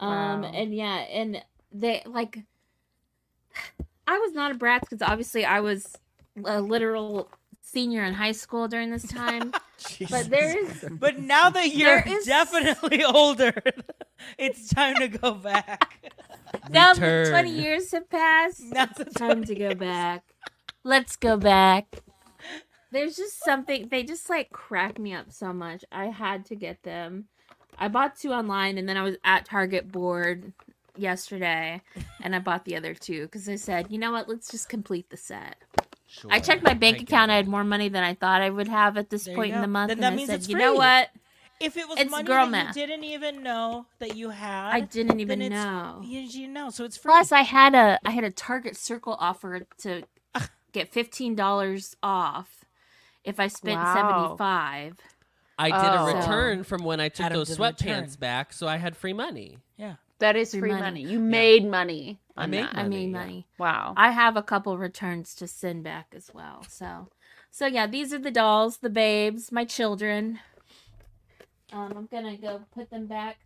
[0.00, 0.50] Um Wow.
[0.54, 2.38] and yeah, and they like
[4.06, 5.94] I was not a brat because obviously I was
[6.44, 7.28] a literal
[7.62, 9.52] senior in high school during this time.
[10.10, 13.52] but there is But now that you're There is- definitely older,
[14.38, 16.10] it's time to go back.
[16.70, 18.62] now that 20 years have passed.
[18.62, 20.24] Now's the time to go back.
[20.84, 22.02] Let's go back.
[22.90, 25.84] There's just something they just like crack me up so much.
[25.92, 27.26] I had to get them.
[27.78, 30.52] I bought two online and then I was at Target board
[30.96, 31.80] yesterday
[32.22, 35.10] and I bought the other two because I said, you know what, let's just complete
[35.10, 35.56] the set.
[36.06, 36.32] Sure.
[36.32, 37.30] I checked my bank get account.
[37.30, 39.60] I had more money than I thought I would have at this There point in
[39.60, 39.88] the month.
[39.88, 41.10] Then and that I means said, it's you know what?
[41.60, 42.76] If it was It's money girl that math.
[42.76, 46.00] you didn't even know that you had, I didn't even know.
[46.04, 47.10] You, you know, so it's free.
[47.10, 50.04] Plus, I had a I had a Target Circle offer to
[50.72, 52.64] get fifteen dollars off
[53.24, 53.92] if I spent Wow.
[53.94, 54.94] seventy five.
[55.58, 56.06] I did Oh.
[56.06, 58.96] a return from when I took Adam those did a sweatpants back, so I had
[58.96, 59.58] free money.
[59.76, 59.96] yeah.
[60.20, 60.82] That is Free free money.
[60.82, 61.02] money.
[61.02, 62.20] You made money.
[62.36, 62.74] I on made that.
[62.76, 63.18] I Money, made yeah.
[63.20, 63.46] money.
[63.58, 63.94] Wow.
[63.96, 66.64] I have a couple returns to send back as well.
[66.68, 67.08] So,
[67.52, 70.40] so yeah, these are the dolls, the babes, my children.
[71.72, 73.38] Um, I'm gonna go put them back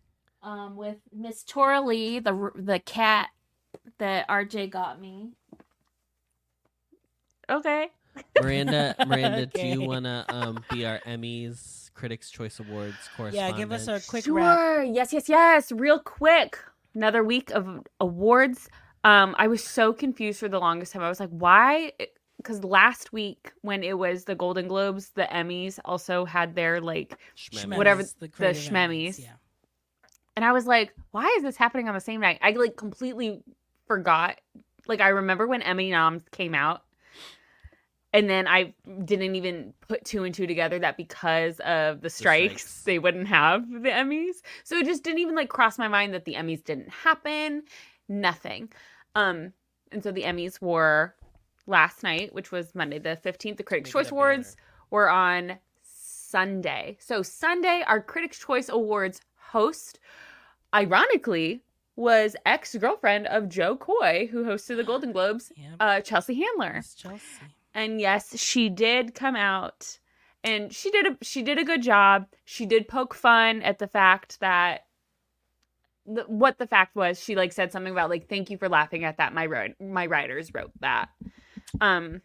[0.43, 3.29] um, with Miss Tora Lee, the the cat
[3.99, 5.33] that RJ got me.
[7.51, 7.89] okay.
[8.41, 9.87] Miranda, Miranda, do you Okay.
[9.87, 13.33] want to um, be our Emmys, Critics' Choice Awards course.
[13.33, 14.35] Yeah, give us a quick sure.
[14.35, 14.89] wrap.
[14.93, 15.71] Yes, yes, yes.
[15.71, 16.59] Real quick.
[16.97, 18.69] Another week of awards.
[19.05, 21.03] Um, I was so confused for the longest time.
[21.03, 21.93] I was like, why?
[22.39, 27.17] Because last week when it was the Golden Globes, the Emmys also had their like,
[27.37, 27.77] Schmemmy.
[27.77, 29.21] Whatever Schmemmies, the creative schmemmies.
[29.21, 29.35] Yeah.
[30.35, 32.41] and I was like, why is this happening on the same night?
[32.43, 33.45] I like completely
[33.87, 34.41] forgot.
[34.89, 36.83] Like I remember when Emmy noms came out,
[38.13, 42.63] and then I didn't even put two and two together that because of the strikes,
[42.63, 42.83] strikes.
[42.85, 44.43] they wouldn't have the Emmys.
[44.65, 47.63] So it just didn't even like cross my mind that the Emmys didn't happen.
[48.09, 48.71] Nothing.
[49.15, 49.53] Um,
[49.93, 51.15] and so the Emmys were
[51.67, 53.57] last night, which was Monday the fifteenth.
[53.57, 54.57] The Critics' Choice Awards
[54.91, 56.97] were on Sunday.
[57.01, 60.01] So Sunday, our Critics' Choice Awards host,
[60.75, 61.63] ironically,
[61.97, 65.71] was ex girlfriend of Jo Koy, who hosted the Golden Globes, Yep.
[65.81, 66.75] uh, Chelsea Handler.
[66.77, 67.23] Miss Chelsea.
[67.75, 69.99] And yes, she did come out,
[70.45, 72.27] and she did a she did a good job.
[72.45, 74.87] She did poke fun at the fact that.
[76.05, 79.19] What the fact was, she like said something about like, "Thank you for laughing at
[79.19, 81.11] that." My wrote my writers wrote that,
[81.81, 82.23] um,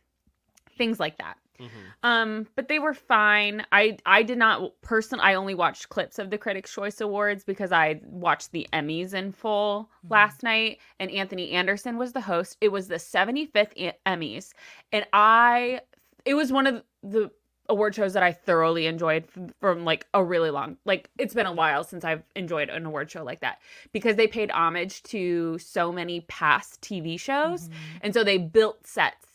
[0.77, 1.37] things like that.
[1.59, 1.69] Mhm.
[2.03, 3.65] Um, but they were fine.
[3.71, 5.19] I I did not person.
[5.19, 9.31] I only watched clips of the Critics' Choice Awards because I watched the Emmys in
[9.31, 10.11] full Mhm.
[10.11, 12.57] last night, and Anthony Anderson was the host.
[12.61, 14.53] It was the 75th E- Emmys,
[14.91, 15.81] and I
[16.25, 17.31] it was one of the
[17.69, 21.45] award shows that I thoroughly enjoyed from, from like a really long like it's been
[21.45, 23.59] a while since I've enjoyed an award show like that
[23.91, 27.73] because they paid homage to so many past TV shows Mhm.
[28.03, 29.26] and so they built sets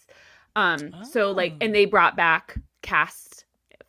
[0.57, 1.59] um so like Oh.
[1.61, 3.45] and they brought back cast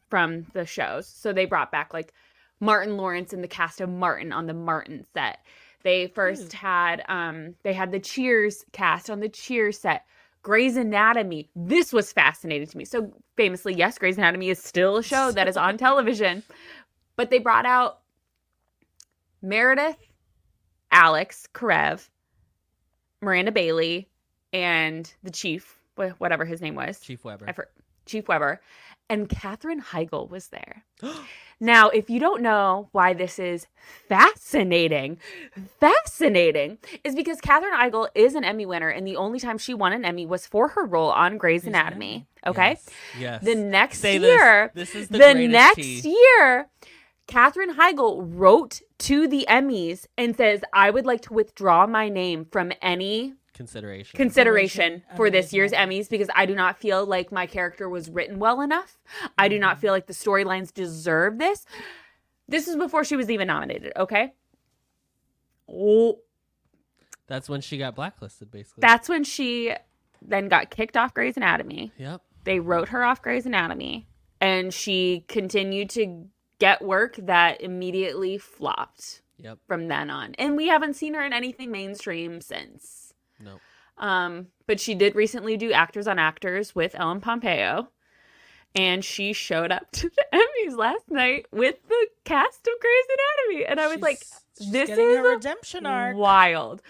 [0.09, 2.13] from the shows so they brought back like
[2.59, 5.39] martin lawrence and the cast of martin on the martin set
[5.83, 10.05] they first had um they had the cheers cast on the cheers set
[10.43, 11.49] Grey's Anatomy.
[11.55, 12.83] This was fascinating to me.
[12.83, 16.43] So famously, yes, Grey's Anatomy is still a show that is on television.
[17.15, 17.99] But they brought out
[19.41, 19.95] Meredith,
[20.91, 22.09] Alex, Karev,
[23.21, 24.09] Miranda Bailey,
[24.51, 25.79] and the chief,
[26.17, 27.67] whatever his name was, Chief Weber.
[28.05, 28.61] Chief Weber,
[29.09, 30.85] and Katherine Heigl was there.
[31.59, 33.67] Now, if you don't know why this is
[34.09, 35.17] fascinating,
[35.79, 39.93] fascinating is because Katherine Heigl is an Emmy winner, and the only time she won
[39.93, 42.27] an Emmy was for her role on Grey's Anatomy.
[42.27, 42.27] Anatomy.
[42.47, 42.69] Okay.
[42.71, 42.89] Yes.
[43.17, 43.43] yes.
[43.45, 44.91] The next Say year, this.
[44.91, 46.17] This is the, the, next tea.
[46.37, 46.67] year,
[47.27, 52.45] Katherine Heigl wrote to the Emmys and says, I would like to withdraw my name
[52.51, 54.17] from any consideration.
[54.17, 57.87] consideration Consideration for of this year's Emmys because I do not feel like my character
[57.89, 58.97] was written well enough.
[59.37, 59.61] I do Mm-hmm.
[59.61, 61.65] not feel like the storylines deserve this.
[62.47, 64.33] This is before she was even nominated, okay?
[65.69, 66.19] Oh,
[67.27, 68.81] That's when she got blacklisted, basically.
[68.81, 69.73] that's when she
[70.21, 71.91] then got kicked off Grey's Anatomy.
[71.97, 72.21] Yep.
[72.43, 74.07] They wrote her off Grey's Anatomy
[74.41, 76.25] and she continued to
[76.59, 79.57] get work that immediately flopped Yep.
[79.67, 80.35] from then on.
[80.37, 83.02] And we haven't seen her in anything mainstream since.
[83.43, 83.59] Nope.
[83.97, 87.89] Um, but she did recently do Actors on Actors with Ellen Pompeo.
[88.75, 90.25] And she showed up to the
[90.67, 93.05] Emmys last night with the cast of Grey's
[93.49, 93.65] Anatomy.
[93.67, 96.17] And I was like, She's- she's this getting is a redemption arc.
[96.17, 96.81] wild.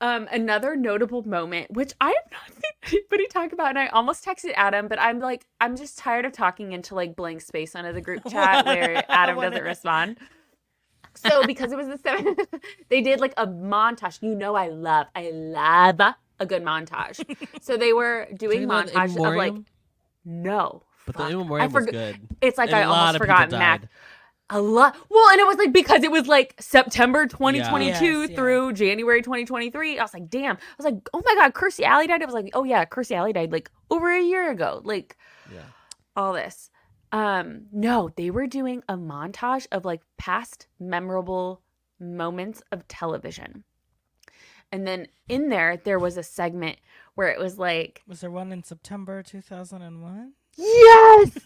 [0.00, 4.22] Um, another notable moment, which I have not seen anybody talk about, and I almost
[4.22, 7.90] texted Adam, but I'm like, I'm just tired of talking into like blank space under
[7.92, 10.18] the group chat where Adam doesn't is- respond.
[11.26, 12.36] So because it was the seven,
[12.88, 14.22] they did like a montage.
[14.22, 16.00] You know, I love, I love
[16.40, 17.24] a good montage.
[17.62, 19.54] So they were doing Talking about montage of like,
[20.24, 21.26] no, But fuck.
[21.28, 22.20] the In I Memoriam was forg- good.
[22.40, 23.82] It's like And I a lot almost of forgot people Mac.
[24.50, 24.94] A lot.
[25.08, 28.36] Well, and it was like because it was like September 2022 Yes, yeah.
[28.36, 29.98] through January 2023.
[29.98, 30.56] I was like, damn.
[30.56, 32.20] I was like, oh my god, Kirstie Alley died.
[32.22, 34.82] I was like, oh yeah, Kirstie Alley died like over a year ago.
[34.84, 35.16] Like
[35.52, 35.60] Yeah.
[36.14, 36.70] all this.
[37.14, 41.62] Um, no, they were doing a montage of like past memorable
[42.00, 43.62] moments of television.
[44.72, 46.78] And then in there, there was a segment
[47.14, 50.32] where it was like, Was there one in September 2001?
[50.56, 51.38] Yes.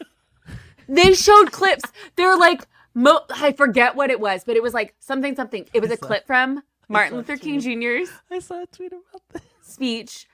[0.89, 1.85] they showed clips.
[2.17, 5.67] They're like, mo- I forget what it was, but it was like something, something.
[5.75, 7.61] It was I a saw- clip from Martin Luther King.
[7.61, 9.43] Jr.'s I saw a tweet about this.
[9.61, 10.27] speech,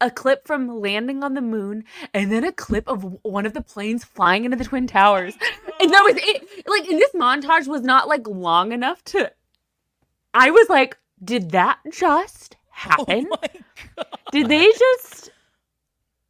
[0.00, 1.84] a clip from landing on the moon,
[2.14, 5.34] and then a clip of one of the planes flying into the Twin Towers.
[5.80, 6.66] And that was it.
[6.66, 9.30] Like, and this montage was not like long enough to.
[10.34, 13.28] I was like, did that just happen?
[13.30, 13.48] Oh my
[13.96, 14.06] god.
[14.32, 15.30] Did they just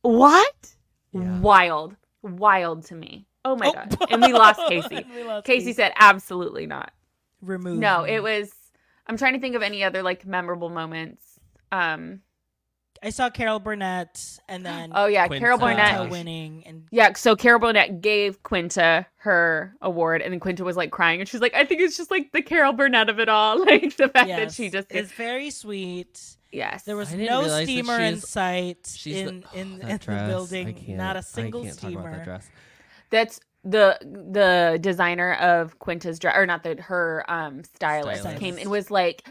[0.02, 0.74] what?
[1.12, 1.40] Yeah.
[1.40, 3.26] Wild, wild to me.
[3.44, 3.72] Oh my Oh.
[3.72, 3.96] god!
[4.10, 5.06] And we lost Casey.
[5.14, 6.92] We lost Casey said, "Absolutely not."
[7.40, 7.78] Remove.
[7.78, 8.10] No, me.
[8.16, 8.52] it was.
[9.06, 11.22] I'm trying to think of any other like memorable moments.
[11.72, 12.20] Um.
[13.02, 15.44] I saw Carol Burnett and then Oh yeah, Quinta.
[15.44, 16.10] Carol Quinta Burnett.
[16.10, 20.90] winning and Yeah, so Carol Burnett gave Quinta her award, and then Quinta was like
[20.90, 23.58] crying, and she's like, "I think it's just like the Carol Burnett of it all,
[23.64, 26.20] like the fact that she just is very sweet.
[26.52, 30.24] yes, There was no steamer in sight She's in the, in, oh, that in the
[30.28, 30.74] building.
[30.74, 32.50] can't- a single I can't talk about that dress.
[33.10, 38.40] That's the the designer of Quinta's dress, or not the her um stylist, Stylist.
[38.40, 39.26] came and was like,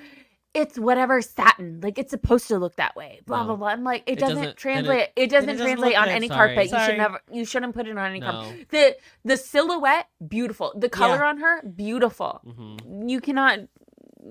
[0.57, 3.47] "It's whatever satin, like it's supposed to look that way." Blah No.
[3.47, 3.67] blah blah.
[3.69, 5.09] I'm like, it, It doesn't, doesn't- translate.
[5.15, 6.11] It, doesn't doesn't translate on good.
[6.15, 6.55] any Sorry.
[6.55, 6.71] carpet.
[6.71, 7.19] You should never.
[7.31, 8.31] You shouldn't put it on any No.
[8.31, 8.69] carpet.
[8.69, 10.73] The the silhouette, beautiful.
[10.75, 11.29] The color Yeah.
[11.29, 12.41] on her, beautiful.
[12.43, 13.59] hmm You cannot.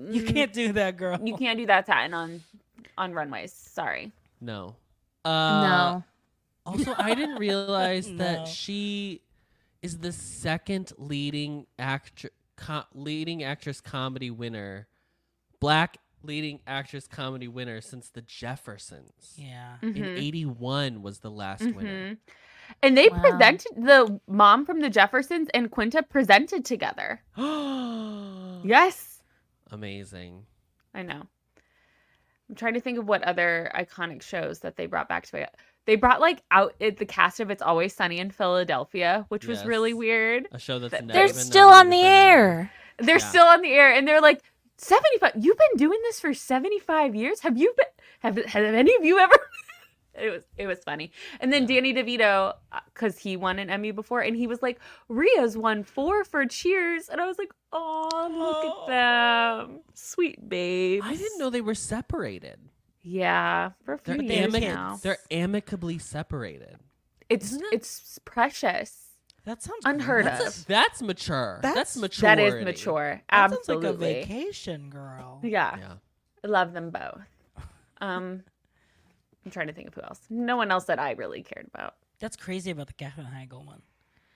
[0.09, 1.17] You can't do that, girl.
[1.23, 2.41] You can't do that satin on
[2.97, 3.53] on runways.
[3.53, 4.11] Sorry.
[4.41, 4.75] No.
[5.25, 5.29] Uh,
[5.67, 6.03] no.
[6.65, 8.17] Also, I didn't realize No.
[8.23, 9.21] that she
[9.81, 14.87] is the second leading actor, co- leading actress comedy winner,
[15.59, 15.97] black
[16.27, 19.33] leading actress comedy winner since the Jeffersons.
[19.37, 19.77] Yeah.
[19.81, 20.17] In Mhm.
[20.19, 22.11] '81 was the last winner.
[22.11, 22.17] Mhm.
[22.83, 23.21] And they Wow.
[23.21, 27.21] presented the mom from the Jeffersons and Quinta presented together.
[28.63, 29.21] Yes.
[29.71, 30.45] Amazing.
[30.93, 31.23] I know.
[32.49, 35.53] I'm trying to think of what other iconic shows that they brought back to it.
[35.85, 39.63] They brought like out it, the cast of It's Always Sunny in Philadelphia, which was
[39.65, 40.47] really weird.
[40.51, 42.15] A show that's Th- never They're been still on the for an Emmy.
[42.15, 42.71] air.
[42.97, 43.29] They're Yeah.
[43.29, 44.41] still on the air, and they're like
[44.77, 45.33] 75.
[45.39, 47.41] You've been doing this for 75 years.
[47.41, 47.85] Have you been?
[48.19, 49.33] Have have any of you ever?
[50.15, 51.11] it was it was funny.
[51.39, 54.79] And then Danny DeVito, uh, because he won an Emmy before, and he was like,
[55.09, 61.05] Rhea's won four for Cheers, and I was like, oh, look at them, sweet babes.
[61.05, 62.59] I didn't know they were separated.
[63.01, 64.99] Yeah, for a few They're, years amic- now.
[65.01, 66.77] they're amicably separated.
[67.29, 67.63] It's it?
[67.71, 69.06] it's precious.
[69.47, 70.41] That sounds Unheard great.
[70.45, 70.65] of.
[70.67, 71.59] That's mature.
[71.63, 72.27] That's, That's- mature.
[72.35, 73.21] That is mature.
[73.31, 75.39] That sounds like a vacation, girl.
[75.41, 75.77] yeah.
[75.79, 75.93] Yeah.
[76.43, 77.21] Love them both.
[78.01, 78.43] Um,
[79.45, 80.19] I'm trying to think of who else.
[80.29, 81.95] No one else that I really cared about.
[82.19, 83.81] That's crazy about the Katherine Heigl one.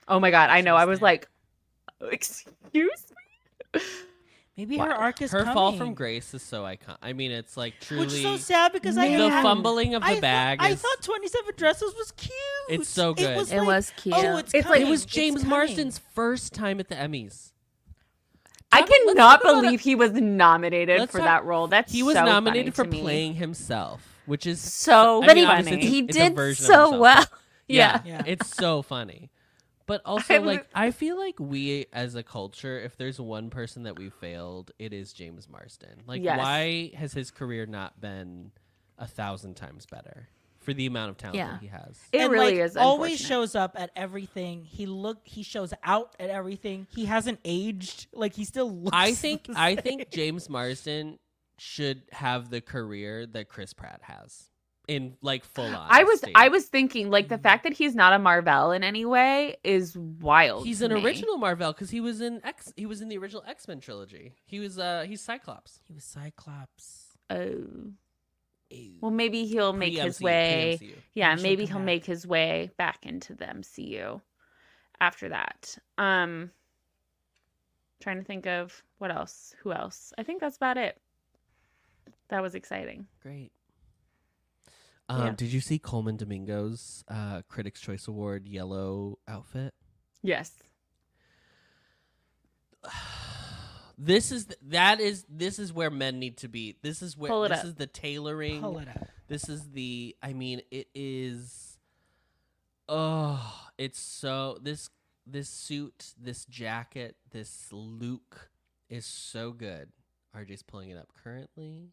[0.08, 0.76] Oh my god, I know.
[0.76, 1.28] I was like,
[2.00, 3.06] excuse
[3.74, 3.80] me.
[4.56, 4.84] Maybe Wow.
[4.86, 6.98] her arc is Her fall from grace is so iconic.
[7.00, 10.02] I mean, it's like truly Which is so sad because I the had- fumbling of
[10.02, 10.58] the I thought- bag.
[10.60, 12.32] I is, thought Twenty Seven Dresses was cute.
[12.68, 13.30] It's so good.
[13.30, 14.14] It was, It like, was cute.
[14.14, 14.86] Oh, it's, It's like- coming.
[14.86, 15.48] it was James coming.
[15.50, 17.52] Marsden's first time at the Emmys.
[18.70, 21.66] I Talk- cannot talk about believe he was nominated Let's for talk- that role.
[21.68, 25.36] That's He was so nominated for funny to playing himself, which is So I But
[25.36, 25.86] mean, he, funny.
[25.86, 26.96] he did so himself.
[26.98, 27.24] well.
[27.68, 28.22] Yeah, Yeah.
[28.26, 29.30] it's so funny.
[29.86, 33.82] But also, I like, I feel like we as a culture, if there's one person
[33.84, 36.02] that we failed, it is James Marsden.
[36.06, 36.38] Like, Yes.
[36.38, 38.52] why has his career not been
[38.98, 40.28] a thousand times better
[40.60, 41.50] for the amount of talent Yeah.
[41.52, 41.98] that he has?
[42.12, 42.76] It and really like, is.
[42.76, 44.64] always shows up at everything.
[44.64, 46.86] He look he shows out at everything.
[46.94, 48.06] He hasn't aged.
[48.12, 51.18] Like he still looks I think the I think James Marsden
[51.58, 54.48] should have the career that Chris Pratt has
[54.88, 55.86] in like full on.
[55.90, 59.04] I was I was thinking like the fact that he's not a Marvel in any
[59.04, 60.66] way is wild.
[60.66, 61.02] He's to an me.
[61.04, 62.72] original Marvel because he was in X.
[62.76, 64.34] He was in the original X Men trilogy.
[64.44, 65.80] He was uh he's Cyclops.
[65.86, 67.16] he was Cyclops.
[67.30, 67.64] Oh.
[69.02, 70.76] Well, maybe he'll make his Pre-MCU, way.
[70.78, 70.94] pre-MCU.
[71.14, 71.84] Yeah, He'll maybe he'll back.
[71.84, 74.20] make his way back into the MCU
[75.00, 75.76] after that.
[75.98, 76.50] Um
[78.00, 79.54] trying to think of what else.
[79.62, 80.12] Who else?
[80.18, 80.98] I think that's about it.
[82.30, 83.06] that was exciting.
[83.22, 83.52] Great.
[85.12, 85.32] Um, Yeah.
[85.36, 89.74] Did you see Colman Domingo's uh, Critics' Choice Award yellow outfit?
[90.22, 90.52] Yes.
[93.98, 96.76] This is th- that is this is where men need to be.
[96.82, 97.64] This is where Pull it this up.
[97.66, 98.60] is the tailoring.
[98.60, 99.06] Pull it up.
[99.28, 101.78] This is the I mean it is
[102.88, 104.90] oh, it's so this
[105.24, 108.50] this suit, this jacket, this look
[108.88, 109.90] is so good.
[110.36, 111.90] RJ's pulling it up currently.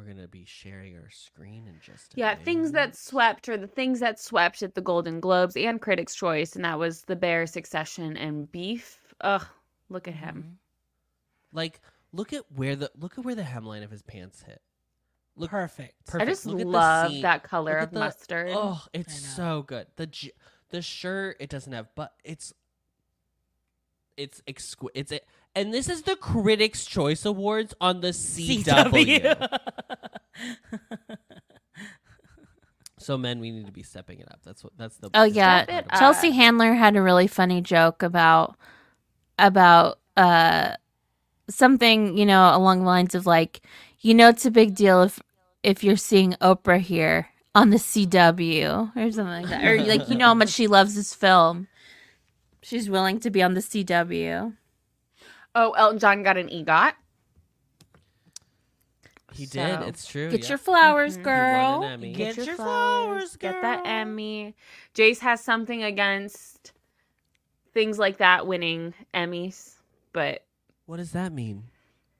[0.00, 3.58] We're going to be sharing our screen in just a Yeah, things that swept or
[3.58, 7.16] the things that swept at the Golden Globes and Critics' Choice, and that was The
[7.16, 8.98] Bear, Succession, and Beef.
[9.20, 9.44] Ugh,
[9.90, 10.36] look at him.
[10.36, 11.56] Mm-hmm.
[11.56, 11.80] like
[12.12, 14.62] look at where the look at where the hemline of his pants hit.
[15.36, 15.94] Look Perfect.
[16.06, 16.22] perfect.
[16.22, 18.52] I just Look love that color Look of the- mustard.
[18.54, 19.86] Oh, it's so good.
[19.96, 20.08] The
[20.70, 22.54] the shirt it doesn't have, but it's
[24.16, 29.58] it's exqui- It's it, and this is the Critics' Choice Awards on the CW.
[32.98, 34.40] so men, we need to be stepping it up.
[34.44, 34.72] That's what.
[34.76, 35.10] That's the.
[35.14, 35.98] Oh the yeah, Step it part up.
[35.98, 38.56] Chelsea Handler had a really funny joke about
[39.38, 40.74] about uh
[41.48, 43.62] something you know along the lines of like
[44.00, 45.20] you know it's a big deal if
[45.62, 50.16] if you're seeing Oprah here on the CW or something like that or like you
[50.16, 51.68] know how much she loves this film.
[52.62, 54.54] She's willing to be on the CW.
[55.54, 56.92] Oh, Elton John got an EGOT.
[59.32, 59.80] He did.
[59.82, 60.30] It's true.
[60.30, 60.48] Get yeah.
[60.50, 61.20] your flowers, Mhm.
[61.20, 61.84] He won an girl.
[61.84, 62.12] Emmy.
[62.12, 63.86] Get your flowers, Get that.
[63.86, 64.56] Emmy.
[64.94, 66.72] Jace has something against
[67.72, 69.76] things like that winning Emmys,
[70.12, 70.44] but
[70.86, 71.64] What does that mean?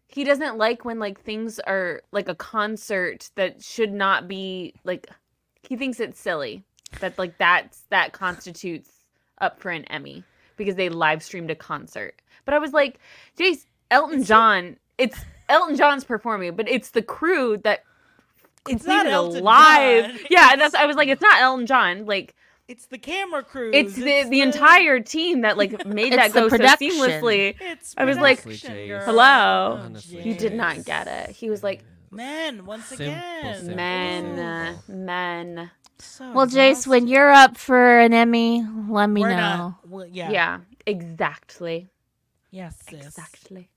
[0.07, 5.09] he doesn't like when like things are like a concert that should not be like
[5.63, 6.65] he thinks it's silly
[6.99, 8.91] that like that's that constitutes
[9.41, 10.25] up for an Emmy
[10.57, 12.21] because they live streamed a concert.
[12.51, 12.99] But I was like,
[13.39, 15.17] Jace, Elton John, it's
[15.49, 17.85] Elton John's performing, but it's the crew that
[18.69, 20.07] It's not Elton live.
[20.07, 20.19] John.
[20.31, 22.07] Yeah, that's I was like, it's not Elton John.
[22.07, 22.35] Like
[22.67, 23.71] It's the camera crew.
[23.73, 27.55] it's the the entire team that like made that go so seamlessly.
[27.61, 28.89] It's I was like, Jace.
[28.89, 29.05] girl.
[29.05, 29.79] Hello.
[29.81, 31.31] Honestly, He did not get it.
[31.31, 33.55] He was like, Men, once Simple, again.
[33.59, 33.77] simple.
[33.77, 35.05] men, Simple.
[35.07, 35.71] men.
[36.01, 39.37] So Well, Jace, when you're up for an Emmy, let me We're know.
[39.37, 39.89] not.
[39.89, 40.31] Well, yeah.
[40.33, 40.59] Yeah.
[40.85, 41.89] exactly.
[42.51, 43.07] Yes, sis.
[43.07, 43.71] Exactly.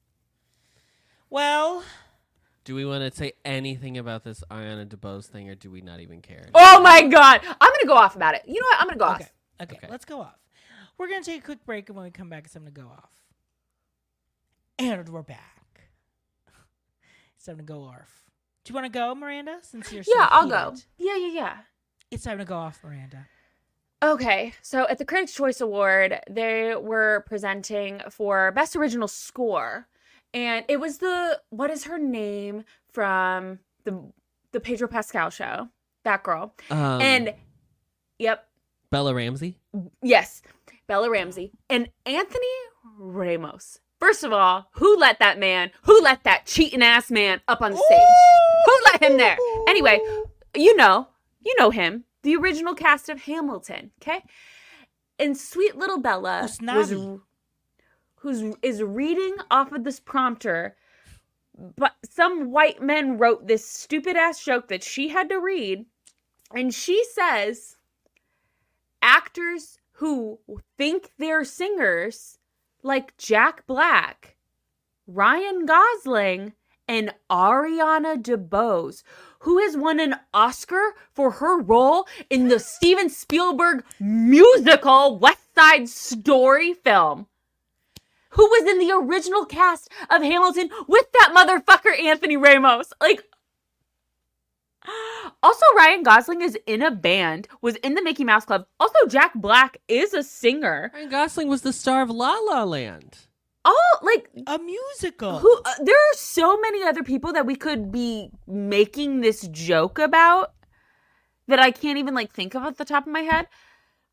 [1.29, 1.83] Well,
[2.65, 5.99] Do we want to say anything about this Ariana DeBose thing, or do we not
[5.99, 6.47] even care?
[6.53, 7.41] Oh my god.
[7.43, 8.43] I'm gonna go off about it.
[8.47, 8.81] You know what?
[8.81, 9.23] I'm gonna go okay.
[9.23, 9.33] off.
[9.61, 9.75] okay.
[9.77, 9.87] Okay.
[9.89, 10.37] Let's go off.
[10.97, 12.71] We're going to take a quick break, and when we come back, it's time to
[12.71, 13.09] go off.
[14.77, 15.89] And we're back.
[17.35, 18.23] It's time to go off.
[18.63, 19.57] Do you want to go, Miranda?
[19.63, 20.75] Since you're so Yeah, I'll go.
[20.97, 21.57] Yeah, yeah, yeah.
[22.11, 23.27] It's time to go off, Miranda.
[24.03, 29.87] Okay, so at the Critics' Choice Award, they were presenting for Best Original Score,
[30.33, 34.11] and it was the what is her name from the
[34.51, 35.69] the Pedro Pascal show?
[36.03, 36.53] That girl.
[36.69, 37.33] Um, and
[38.19, 38.45] yep,
[38.91, 39.57] Bella Ramsey.
[40.01, 40.41] yes,
[40.85, 42.47] Bella Ramsey and Anthony
[42.97, 43.79] Ramos.
[44.01, 45.71] First of all, who let that man?
[45.83, 47.99] Who let that cheating ass man up on stage?
[48.65, 49.37] Who let him there?
[49.69, 50.01] Anyway,
[50.53, 51.07] you know,
[51.39, 54.23] you know him, the original cast of Hamilton, okay?
[55.19, 57.19] And sweet little Bella was
[58.15, 60.75] who's is reading off of this prompter,
[61.75, 65.85] but some white men wrote this stupid ass joke that she had to read,
[66.53, 67.75] and she says
[69.01, 70.39] actors who
[70.77, 72.39] think they're singers
[72.81, 74.35] like Jack Black,
[75.05, 76.53] Ryan Gosling,
[76.87, 79.03] and Ariana DeBose,
[79.43, 85.89] who has won an Oscar for her role in the Steven Spielberg musical West Side
[85.89, 87.27] Story film.
[88.31, 92.93] Who was in the original cast of Hamilton with that motherfucker Anthony Ramos?
[93.01, 93.23] Like,
[95.43, 98.65] also, Ryan Gosling is in a band, was in the Mickey Mouse Club.
[98.79, 100.89] Also, Jack Black is a singer.
[100.93, 103.17] Ryan Gosling was the star of La La Land.
[103.65, 105.39] All like A musical.
[105.39, 109.99] who uh, there are so many other people that we could be making this joke
[109.99, 110.53] about
[111.47, 113.47] that I can't even like think of at the top of my head.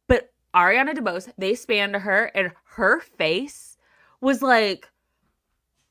[0.07, 3.77] But Ariana DeBose, they spanned to her and her face
[4.21, 4.89] was like,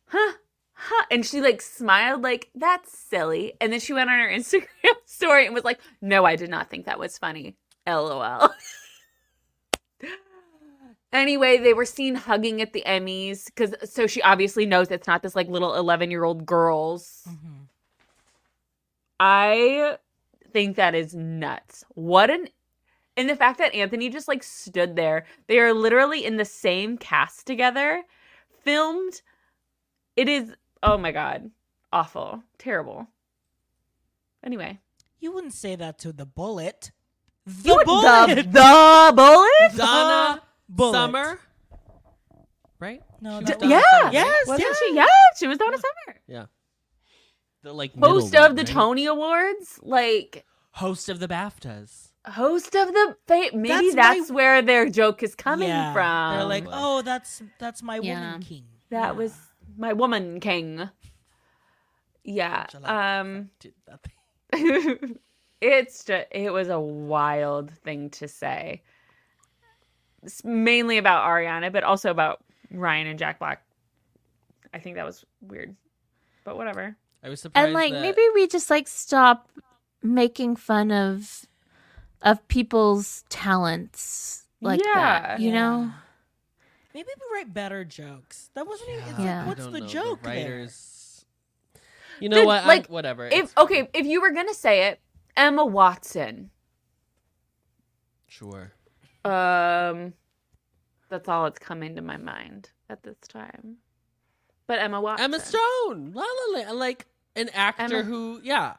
[0.07, 0.33] huh,
[0.73, 1.05] huh.
[1.11, 3.53] And she like smiled like, that's silly.
[3.59, 4.67] And then she went on her Instagram
[5.05, 7.55] story and was like, no, I did not think that was funny.
[7.87, 8.53] LOL.
[11.11, 15.23] Anyway, they were seen hugging at the Emmys because so she obviously knows it's not
[15.23, 17.23] this like little 11 year old girls.
[17.27, 17.67] Mhm.
[19.19, 19.97] I
[20.51, 21.83] think that is nuts.
[21.95, 22.47] What an
[23.17, 25.25] and the fact that Anthony just like stood there.
[25.47, 28.03] They are literally in the same cast together,
[28.63, 29.21] filmed.
[30.15, 30.53] It is
[30.83, 31.51] oh my god,
[31.91, 33.07] awful, terrible.
[34.43, 34.79] Anyway,
[35.19, 36.91] You wouldn't say that to the bullet.
[37.45, 38.35] The you bullet.
[38.35, 39.75] the the bullet.
[39.75, 40.93] Donna bullet.
[40.93, 41.39] Summer,
[42.79, 43.01] right?
[43.21, 44.11] No, She that was Donna yeah.
[44.11, 44.77] Yes, Wasn't yes.
[44.87, 44.95] she?
[44.95, 45.05] Yeah,
[45.37, 46.19] she was Donna Summer.
[46.27, 46.45] Yeah.
[47.63, 48.67] The like Host of one, the right?
[48.71, 52.11] Tony Awards, like Host of the BAFTAs.
[52.25, 55.91] host of the fa- maybe That's that's, my- where their joke is coming Yeah.
[55.93, 56.37] from.
[56.37, 58.19] They're like, oh, that's that's my Yeah.
[58.27, 58.65] woman king.
[58.91, 59.11] that Yeah.
[59.11, 59.35] was
[59.77, 60.89] my woman king.
[62.23, 62.63] Yeah.
[62.63, 62.91] Which I like.
[62.91, 63.49] Um
[65.61, 68.83] it's just it was a wild thing to say.
[70.23, 73.63] It's mainly about Ariana, but also about Ryan and Jack Black.
[74.73, 75.75] I think that was weird.
[76.43, 76.95] But whatever.
[77.23, 77.65] I was surprised.
[77.65, 79.49] and like that- maybe we just like stop
[80.01, 81.45] making fun of
[82.21, 85.39] of people's talents like that.
[85.39, 85.45] Yeah.
[85.45, 85.91] You know?
[86.93, 88.49] Maybe we write better jokes.
[88.55, 89.03] That wasn't even.
[89.09, 89.37] It's Yeah.
[89.39, 90.33] like, what's the know, joke there?
[90.33, 91.25] writers.
[92.19, 92.65] You know Dude, what?
[92.65, 93.27] like, I, whatever.
[93.27, 94.99] If okay, if you were gonna say it,
[95.37, 96.51] Emma Watson.
[98.27, 98.73] sure.
[99.25, 100.13] Um,
[101.09, 103.77] that's all that's coming to my mind at this time.
[104.67, 105.25] But Emma Watson.
[105.25, 108.75] Emma Stone, La La Land, like an actor Emma- who, yeah,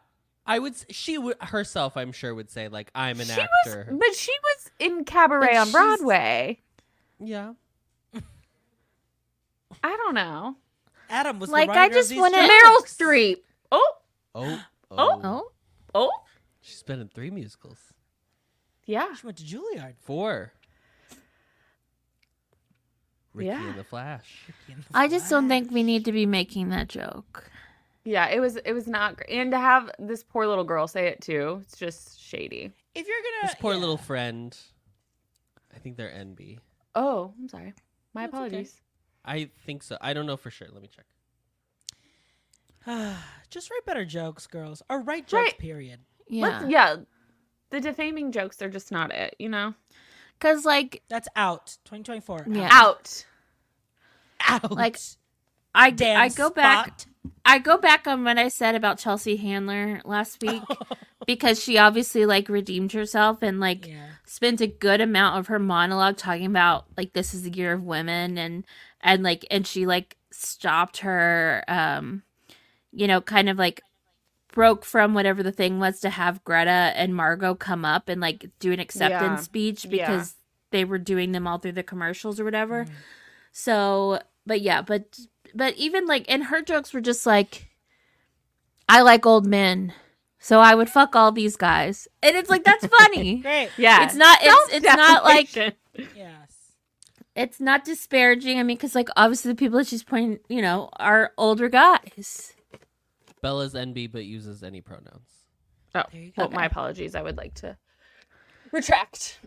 [0.46, 0.74] I would.
[0.90, 4.32] She would herself, I'm sure, would say like, "I'm an She actor." was, but she
[4.42, 6.60] was in Cabaret But on she's- Broadway.
[7.18, 7.52] yeah,
[9.82, 10.56] I don't know.
[11.08, 12.86] Adam was Like, the I just of these wanna- Meryl.
[12.86, 13.36] Streep.
[13.72, 13.92] Oh,
[14.34, 14.60] oh,
[14.92, 15.20] Oh.
[15.24, 15.50] Oh.
[15.94, 16.10] oh,
[16.60, 17.78] She's been in three musicals,
[18.90, 19.14] yeah.
[19.14, 19.94] She went to Juilliard.
[20.00, 20.52] four.
[23.32, 23.68] Ricky Yeah.
[23.68, 24.44] and the Flash.
[24.68, 27.48] ricky I just don't think we need to be making that joke.
[28.04, 29.30] Yeah, it was it was not great.
[29.30, 32.72] And to have this poor little girl say it too, it's just shady.
[32.94, 33.80] If you're gonna, This poor yeah.
[33.80, 34.56] little friend.
[35.74, 36.58] I think they're NB.
[36.96, 37.72] Oh, I'm sorry.
[38.14, 38.46] My That's okay.
[38.46, 38.80] apologies.
[39.24, 39.96] I think so.
[40.00, 40.66] I don't know for sure.
[40.72, 41.04] Let me check.
[43.50, 45.44] just write better jokes, girls, or write jokes.
[45.52, 45.58] Right.
[45.58, 46.00] Period.
[46.26, 46.60] Yeah.
[46.60, 46.96] Let's, yeah.
[47.70, 49.74] The defaming jokes, they're just not it, you know?
[50.40, 51.76] Cuz like That's out.
[51.84, 52.46] 2024.
[52.50, 52.68] Yeah.
[52.72, 53.24] Out.
[54.46, 54.72] Out.
[54.72, 54.98] Like,
[55.74, 57.04] I Damn I go back.
[57.44, 60.62] I go back on what I said about Chelsea Handler last week
[61.26, 64.08] because she obviously like redeemed herself and like Yeah.
[64.24, 67.82] spent a good amount of her monologue talking about like this is the year of
[67.84, 68.64] women and
[69.02, 72.22] and like and she like stopped her um
[72.92, 73.82] you know kind of like
[74.52, 78.50] broke from whatever the thing was to have Greta and Margot come up and like
[78.58, 79.44] do an acceptance Yeah.
[79.44, 79.90] speech Yeah.
[79.90, 80.34] because
[80.70, 82.84] they were doing them all through the commercials or whatever.
[82.84, 82.90] Mm.
[83.52, 85.18] So, but yeah, but
[85.54, 87.68] but even like and her jokes were just like
[88.88, 89.92] I like old men.
[90.38, 92.08] So I would fuck all these guys.
[92.22, 93.36] And it's like that's funny.
[93.42, 93.70] Great.
[93.76, 94.04] Yeah.
[94.04, 95.54] It's not- it's- it's not like-
[96.16, 96.54] Yes.
[97.36, 98.58] it's not disparaging.
[98.58, 102.54] I mean, because like obviously the people that she's pointing, you know, are older guys.
[103.42, 105.28] Bella's NB, but uses any pronouns.
[105.94, 106.42] Oh, There you go.
[106.42, 107.14] well, my apologies.
[107.14, 107.76] I would like to
[108.72, 109.38] retract.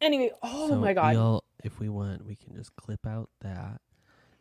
[0.00, 1.14] Anyway, oh So my god.
[1.14, 3.80] we'll- if we want, we can just clip out that,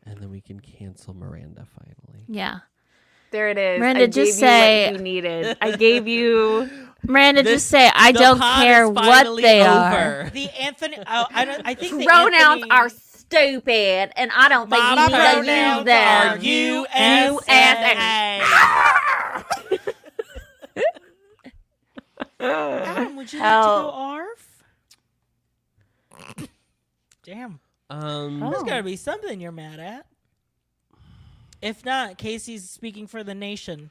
[0.06, 2.24] and then we can cancel Miranda finally.
[2.30, 2.60] Yeah,
[3.32, 3.80] There it is.
[3.80, 5.58] Miranda, I just gave you say- what you needed.
[5.60, 6.70] I gave you
[7.04, 10.30] Miranda, This- just say I don't care what finally they are.
[10.30, 10.98] The Anthony.
[11.06, 11.62] Oh, I don't.
[11.66, 12.90] I think the pronouns Anthony- are
[13.30, 16.30] stupid, and I don't think My you need to pronouns use them.
[16.30, 16.38] are
[17.50, 18.42] USA.
[22.40, 24.64] Adam, would you like to go ARF?
[27.24, 27.60] Damn.
[27.90, 28.52] Um, Oh.
[28.52, 30.06] There's got to be something you're mad at.
[31.62, 33.90] If not, Casey's speaking for the nation.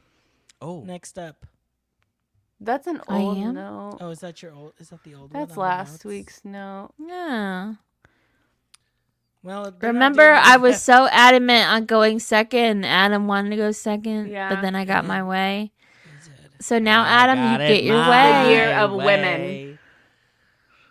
[0.63, 1.45] oh, Next up.
[2.61, 3.55] That's an I old am?
[3.55, 3.99] note.
[4.01, 4.73] Oh, is that your old?
[4.79, 5.41] Is that the old one?
[5.47, 6.91] That's last week's note.
[6.99, 7.75] Yeah.
[9.43, 10.61] Well, Remember, doing I that.
[10.61, 14.49] was so adamant on going second, and Adam wanted to go second, Yeah.
[14.53, 15.73] but then I got my way.
[16.61, 18.45] So now, I Adam, you get your my way.
[18.45, 19.79] The year of women.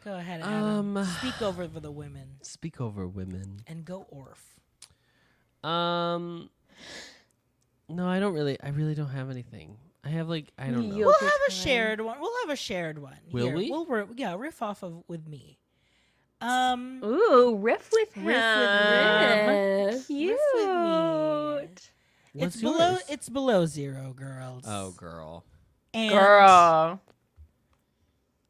[0.05, 0.95] Go ahead, Adam.
[0.97, 3.59] Um, Speak over the women Speak over women.
[3.67, 4.57] and go Orf.
[5.63, 6.49] Um,
[7.89, 8.57] no, I don't really.
[8.63, 9.75] I really don't have anything.
[10.05, 10.95] I have like I don't know.
[10.95, 12.17] We'll have a shared one.
[12.21, 13.17] We'll have a shared one.
[13.31, 13.69] Will Here, we?
[13.69, 15.59] We'll ri- yeah riff off of with me.
[16.39, 18.25] Um, Ooh, riff with him.
[18.25, 20.07] Riff with Riff.
[20.07, 20.37] Cute.
[20.37, 21.71] Riff with
[22.33, 22.41] me.
[22.41, 22.97] What's it's below.
[23.09, 24.63] It's below zero, girls.
[24.67, 25.43] oh, girl.
[25.93, 27.01] and Girl.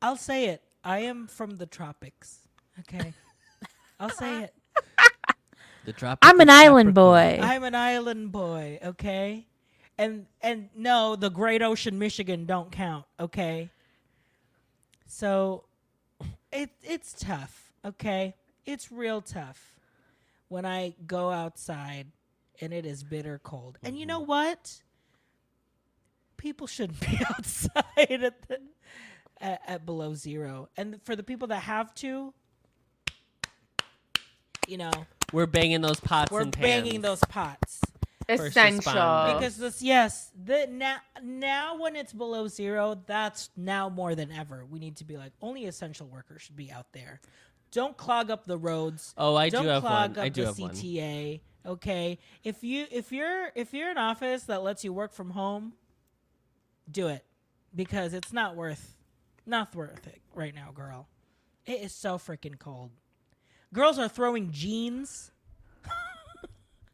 [0.02, 0.62] I'll say it.
[0.84, 2.40] I am from the tropics.
[2.80, 3.14] Okay,
[4.00, 4.54] I'll say it.
[5.86, 6.20] The drop.
[6.22, 7.40] I'm an island boy.
[7.42, 8.80] I'm an island boy.
[8.84, 9.48] Okay,
[9.98, 13.06] and and no, the Great Ocean, Michigan, don't count.
[13.20, 13.70] Okay,
[15.06, 15.64] so
[16.52, 17.67] it it's tough.
[17.88, 18.36] Okay,
[18.66, 19.80] it's real tough
[20.50, 22.08] when I go outside
[22.60, 23.78] and it is bitter cold.
[23.82, 24.30] And you know mm-hmm.
[24.30, 24.82] what?
[26.38, 28.60] people shouldn't be outside at, the,
[29.42, 30.70] at, at below zero.
[30.78, 32.34] And for the people that have to,
[34.68, 34.92] you know,
[35.34, 36.32] We're banging those pots and tapes.
[36.32, 36.84] we're and pans.
[36.84, 37.82] banging those pots.
[38.30, 38.92] Essential.
[39.34, 44.66] Because this, yes, the now now when it's below zero, that's now more than ever.
[44.70, 47.22] We need to be like only essential workers should be out there.
[47.78, 49.14] Don't clog up the roads.
[49.20, 50.18] Oh, I Don't do have clog one.
[50.18, 50.72] up I do the have one.
[50.72, 51.42] CTA.
[51.64, 55.74] Okay, if you if you're if you're an office that lets you work from home,
[56.90, 57.24] do it
[57.76, 58.96] because it's not worth
[59.46, 61.08] not worth it right now, girl.
[61.68, 62.90] It is so freaking cold.
[63.72, 65.30] Girls are throwing jeans.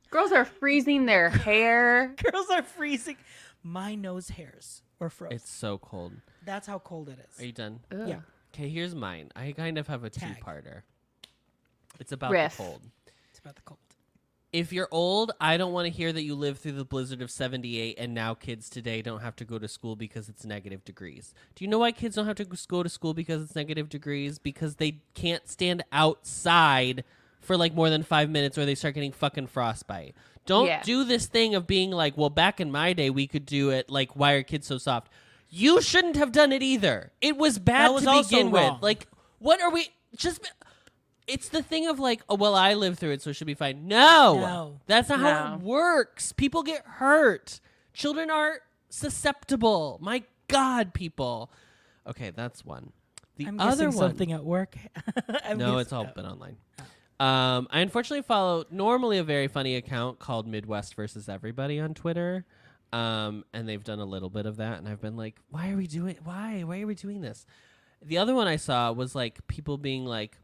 [0.10, 2.14] Girls are freezing their hair.
[2.22, 3.16] Girls are freezing.
[3.64, 5.38] My nose hairs were frozen.
[5.38, 6.12] It's so cold.
[6.46, 7.40] That's how cold it is.
[7.40, 7.80] Are you done?
[7.90, 8.06] Ugh.
[8.06, 8.20] Yeah.
[8.54, 9.32] Okay, here's mine.
[9.36, 10.38] I kind of have a Tag.
[10.38, 10.82] two-parter.
[12.00, 12.58] It's about Riff.
[12.58, 12.82] the cold.
[13.30, 13.80] It's about the cold.
[14.52, 17.32] If you're old, I don't want to hear that you lived through the blizzard of
[17.32, 21.34] 78 and now kids today don't have to go to school because it's negative degrees.
[21.56, 24.38] Do you know why kids don't have to go to school because it's negative degrees?
[24.38, 27.04] Because they can't stand outside
[27.40, 30.14] for like more than five minutes or they start getting fucking frostbite.
[30.46, 30.84] Don't Yeah.
[30.84, 33.90] do this thing of being like, well, back in my day, we could do it.
[33.90, 35.10] Like, why are kids so soft?
[35.56, 37.12] You shouldn't have done it either.
[37.22, 38.82] It was bad was to begin with.
[38.82, 40.42] Like, what are we just?
[41.28, 43.54] It's the thing of like, oh well, I lived through it, so it should be
[43.54, 43.88] fine.
[43.88, 44.80] No, No.
[44.88, 46.32] that's not how it works.
[46.32, 47.60] People get hurt.
[47.94, 50.00] Children are susceptible.
[50.02, 51.52] My God, people.
[52.08, 52.92] Okay, that's one.
[53.38, 54.76] The I'm other one, something at work.
[55.56, 56.58] No, it's all been online.
[57.20, 62.44] Um, I unfortunately follow normally a very funny account called Midwest versus Everybody on Twitter.
[62.94, 65.76] Um, and they've done a little bit of that, and I've been like, why are
[65.76, 66.16] we doing?
[66.24, 66.62] Why?
[66.62, 67.48] Why are we doing this?
[68.04, 70.38] The other one I saw was like people being like,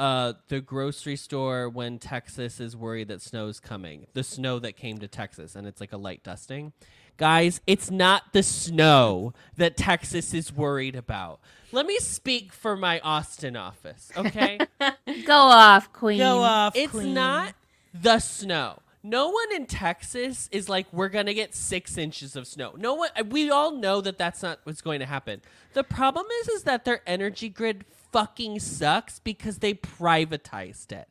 [0.00, 4.06] uh, the grocery store when Texas is worried that snow's coming.
[4.14, 6.72] The snow that came to Texas, and it's like a light dusting.
[7.16, 11.38] Guys, it's not the snow that Texas is worried about.
[11.70, 14.58] Let me speak for my Austin office, okay?
[15.24, 16.18] Go off, Queen.
[16.18, 16.74] Go off.
[16.74, 17.14] it's queen.
[17.14, 17.54] not
[17.94, 18.80] the snow.
[19.02, 22.74] No one in Texas is like, we're going to get six inches of snow.
[22.76, 25.40] No one, uh, we all know that that's not what's going to happen.
[25.72, 31.08] The problem is, is that their energy grid fucking sucks because they privatized it.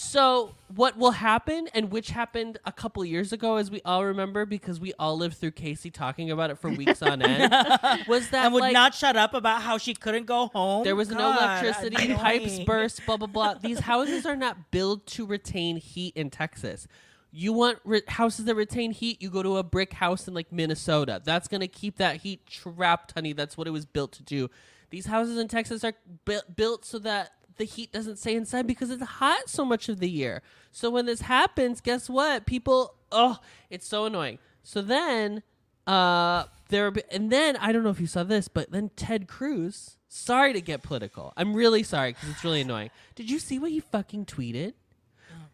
[0.00, 4.46] So what will happen, and which happened a couple years ago, as we all remember,
[4.46, 7.52] because we all lived through Casey talking about it for weeks on end,
[8.08, 10.84] was that and would like, not shut up about how she couldn't go home.
[10.84, 13.54] there was no God, electricity, pipes burst, blah blah blah.
[13.54, 16.88] These houses are not built to retain heat in Texas.
[17.30, 19.20] You want re- houses that retain heat?
[19.20, 21.20] You go to a brick house in like Minnesota.
[21.22, 23.34] That's gonna keep that heat trapped, honey.
[23.34, 24.48] That's what it was built to do.
[24.88, 25.92] These houses in Texas are
[26.24, 30.00] bu- built so that the heat doesn't stay inside because it's hot so much of
[30.00, 30.42] the year.
[30.70, 32.46] So when this happens, guess what?
[32.46, 33.38] People, oh,
[33.70, 34.38] it's so annoying.
[34.62, 35.42] So then,
[35.86, 39.96] uh, there and then I don't know if you saw this, but then Ted Cruz.
[40.08, 41.32] Sorry to get political.
[41.36, 42.90] I'm really sorry because it's really annoying.
[43.14, 44.74] Did you see what he fucking tweeted?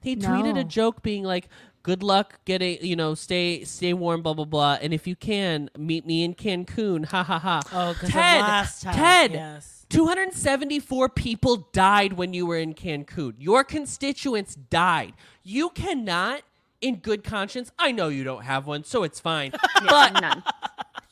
[0.02, 0.60] He tweeted No.
[0.60, 1.48] a joke being like,
[1.82, 5.68] "Good luck getting, you know, stay stay warm, blah blah blah, and if you can,
[5.76, 7.60] meet me in Cancun." Ha ha ha.
[7.72, 8.94] Oh, because Ted, last time.
[8.94, 9.75] Ted, Yes.
[9.88, 13.34] 274 people died when you were in Cancun.
[13.38, 15.14] Your constituents died.
[15.42, 16.42] You cannot,
[16.80, 19.52] in good conscience, I know you don't have one, so it's fine.
[19.86, 20.42] but None.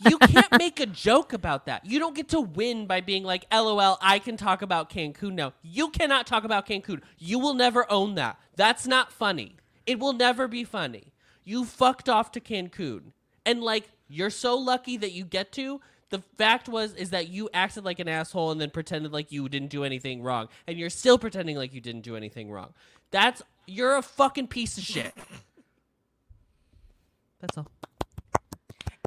[0.09, 1.87] you can't make a joke about that.
[1.87, 5.53] You don't get to win by being like, LOL, I can talk about Cancun now.
[5.63, 7.01] You cannot talk about Cancun.
[7.19, 8.39] You will never own that.
[8.57, 9.57] That's not funny.
[9.87, 11.13] It will never be funny.
[11.45, 13.13] You fucked off to Cancun.
[13.47, 15.81] And like, you're so lucky that you get to.
[16.11, 19.49] The fact was is that you acted like an asshole and then pretended like you
[19.49, 20.49] didn't do anything wrong.
[20.67, 22.73] And you're still pretending like you didn't do anything wrong.
[23.11, 25.13] That's you're a fucking piece of shit.
[27.41, 27.67] That's all.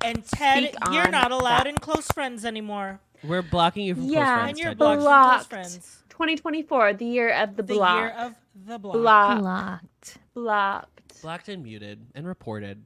[0.04, 1.68] And Ted, Speak you're on not allowed that.
[1.68, 3.00] in close friends anymore.
[3.24, 4.50] We're blocking you from Yeah, close friends.
[4.50, 4.78] And you're Ted.
[4.78, 6.04] blocked from close friends.
[6.10, 7.96] 2024, the year of the, The block.
[7.96, 8.36] The year of
[8.66, 8.94] the block.
[8.98, 9.40] block.
[9.40, 10.18] Blocked.
[10.34, 11.22] Blocked.
[11.22, 12.84] Blocked and muted and reported.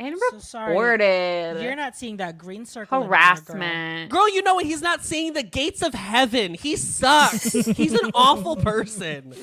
[0.00, 0.70] And So sorry.
[0.72, 1.58] reported.
[1.62, 3.02] You're not seeing that green circle.
[3.02, 3.18] anymore, girl.
[3.20, 4.10] Harassment.
[4.10, 4.64] Girl, you know what?
[4.64, 6.54] He's not seeing the gates of heaven.
[6.54, 7.52] He sucks.
[7.52, 9.34] He's an awful person.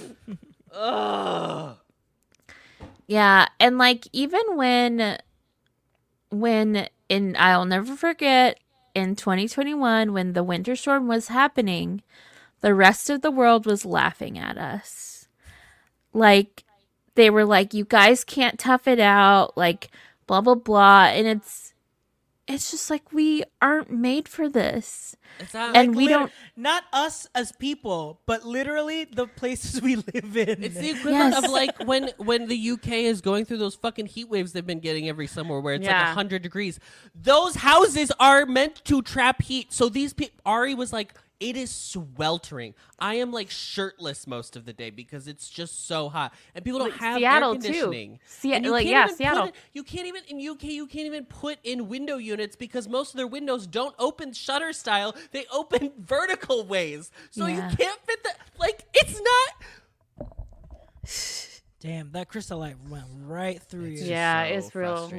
[0.74, 1.78] Ugh.
[3.06, 5.18] Yeah, and like even when
[6.30, 8.60] when in I'll never forget
[8.96, 12.02] in 2021 when the winter storm was happening,
[12.62, 15.28] the rest of the world was laughing at us.
[16.14, 16.64] Like
[17.16, 19.90] they were like you guys can't tough it out, like
[20.28, 21.74] blah blah blah, and it's
[22.48, 25.18] it's just like we aren't made for this.
[25.38, 29.98] It's not, And we Liter- don't- not us as people, but literally the places we
[29.98, 30.64] live in.
[30.64, 31.44] It's the equivalent Yes.
[31.44, 34.80] of like when when the UK is going through those fucking heat waves they've been
[34.80, 36.08] getting every summer where it's like Yeah.
[36.08, 36.80] 100 degrees.
[37.14, 39.74] Those houses are meant to trap heat.
[39.74, 42.74] So these people Ari was like it is sweltering.
[43.00, 46.80] I am like shirtless most of the day because it's just so hot, and people
[46.80, 47.62] don't Like have Seattle, air too.
[47.64, 48.20] conditioning.
[48.26, 49.46] Se- like, yeah, Seattle.
[49.48, 50.64] it- you can't even in UK.
[50.66, 54.74] You can't even put in window units because most of their windows don't open shutter
[54.74, 55.16] style.
[55.32, 57.70] They open vertical ways, so Yeah.
[57.70, 58.86] you can't fit the like.
[58.94, 60.30] It's not.
[61.80, 64.10] Damn, that crystal light went right through It's you.
[64.10, 65.10] Yeah, so it's real.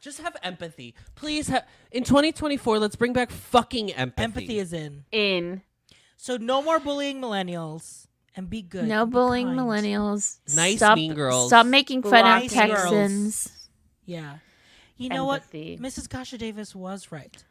[0.00, 0.02] Frustrating.
[0.02, 1.48] Just have empathy, please.
[1.48, 4.22] Ha- in 2024, let's bring back fucking empathy.
[4.24, 5.04] Empathy is in.
[5.12, 5.62] In.
[6.16, 8.86] So no more bullying millennials and be good.
[8.88, 9.58] No bullying kind.
[9.58, 10.38] millennials.
[10.54, 11.48] Nice stop, mean girls.
[11.48, 12.70] Stop making fun Nice of girls.
[12.90, 13.68] Texans.
[14.04, 14.38] Yeah.
[14.96, 15.76] You know Empathy.
[15.80, 15.92] what?
[15.92, 16.08] Mrs.
[16.08, 17.44] Kasha Davis was right.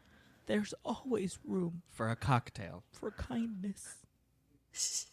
[0.47, 2.83] There's always room for a cocktail.
[2.91, 3.97] for kindness.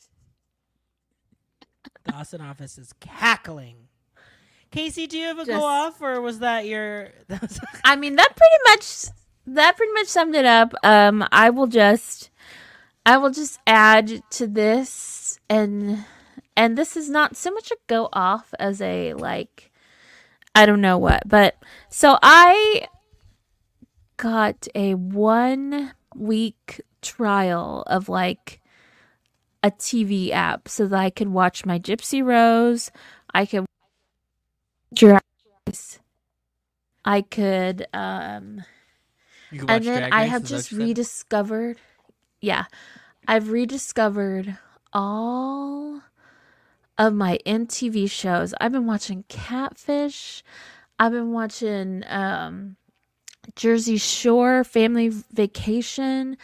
[2.05, 3.89] the Austin office is cackling.
[4.75, 7.11] Casey, do you have a Just- go off, or was that your?
[7.85, 9.07] I mean, that pretty much
[9.47, 10.75] that pretty much summed it up.
[10.83, 12.31] Um, I will just
[13.07, 16.05] I will just add to this and
[16.57, 19.71] and this is not so much a go off as a like
[20.57, 21.57] I don't know what, but
[21.89, 22.89] so I
[24.17, 28.61] got a one week trial of like
[29.63, 32.91] a TV app so that I could watch my Gypsy Rose.
[33.33, 33.67] I could
[34.95, 35.23] Drag
[35.69, 36.01] Race.
[37.05, 38.65] I could um
[39.69, 41.79] and then I have just rediscovered
[42.41, 42.67] yeah.
[43.27, 44.59] I've rediscovered
[44.93, 46.03] all
[46.99, 48.55] of my MTV shows.
[48.61, 50.45] I've been watching Catfish.
[50.99, 52.77] I've been watching um
[53.57, 56.37] Jersey Shore, Family Vacation.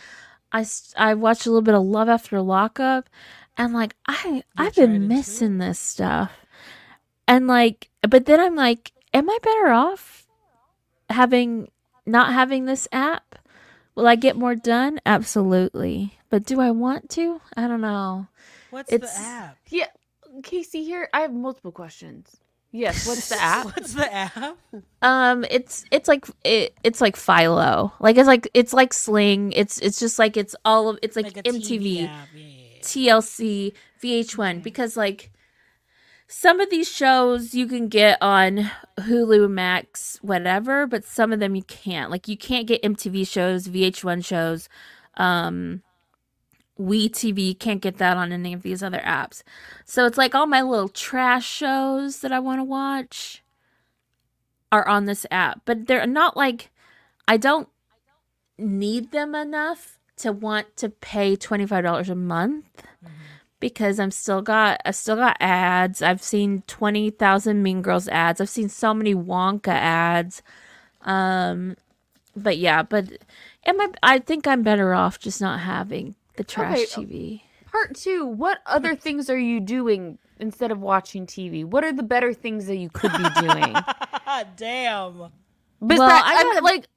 [0.52, 3.08] I I watched a little bit of Love After Lockup,
[3.58, 4.98] and like I I've been too?
[4.98, 6.32] missing this stuff,
[7.28, 10.26] and like, but then I'm like, am I better off
[11.08, 11.70] having
[12.06, 13.36] not having this app?
[13.94, 15.00] Will I get more done?
[15.04, 17.40] Absolutely, but do I want to?
[17.56, 18.26] I don't know.
[18.70, 19.58] what's It's- the app?
[19.68, 19.86] Yeah.
[20.44, 22.36] Casey, here, I have multiple questions.
[22.72, 23.64] Yes, what's the app?
[23.76, 24.56] What's the app?
[25.02, 29.50] Um, it's it's like it, it's like Philo, like it's like it's like Sling.
[29.50, 31.66] It's it's just like it's all of it's like, Like MTV.
[31.66, 31.94] TV.
[31.96, 32.80] Yeah, yeah, yeah.
[32.80, 35.32] TLC, VH1 because like
[36.30, 38.70] some of these shows you can get on
[39.00, 42.08] Hulu Max whatever, but some of them you can't.
[42.08, 44.68] Like you can't get MTV shows, VH1 shows,
[45.16, 45.82] um
[46.78, 49.42] We TV can't get that on any of these other apps.
[49.84, 53.42] So it's like all my little trash shows that I want to watch
[54.70, 56.70] are on this app, but they're not like
[57.26, 57.68] I don't
[58.56, 62.84] need them enough to want to pay $25 a month
[63.60, 66.02] because I'm still got I've still got ads.
[66.02, 68.40] I've seen 20,000 Mean Girls ads.
[68.40, 70.42] I've seen so many Wonka ads.
[71.02, 71.76] Um
[72.36, 73.06] but yeah, but
[73.66, 77.40] am I I think I'm better off just not having the trash Okay, TV.
[77.70, 81.64] Part two, what other things are you doing instead of watching TV?
[81.64, 83.74] What are the better things that you could be doing?
[84.56, 85.30] Damn.
[85.80, 86.88] But Well, that, I I mean, like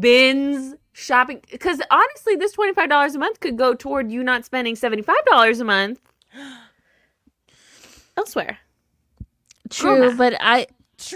[0.00, 1.40] bins, shopping.
[1.50, 5.02] Because honestly, this twenty five dollars a month could go toward you not spending seventy
[5.02, 6.00] five dollars a month
[8.16, 8.58] elsewhere.
[9.70, 10.18] True, math.
[10.18, 10.66] but I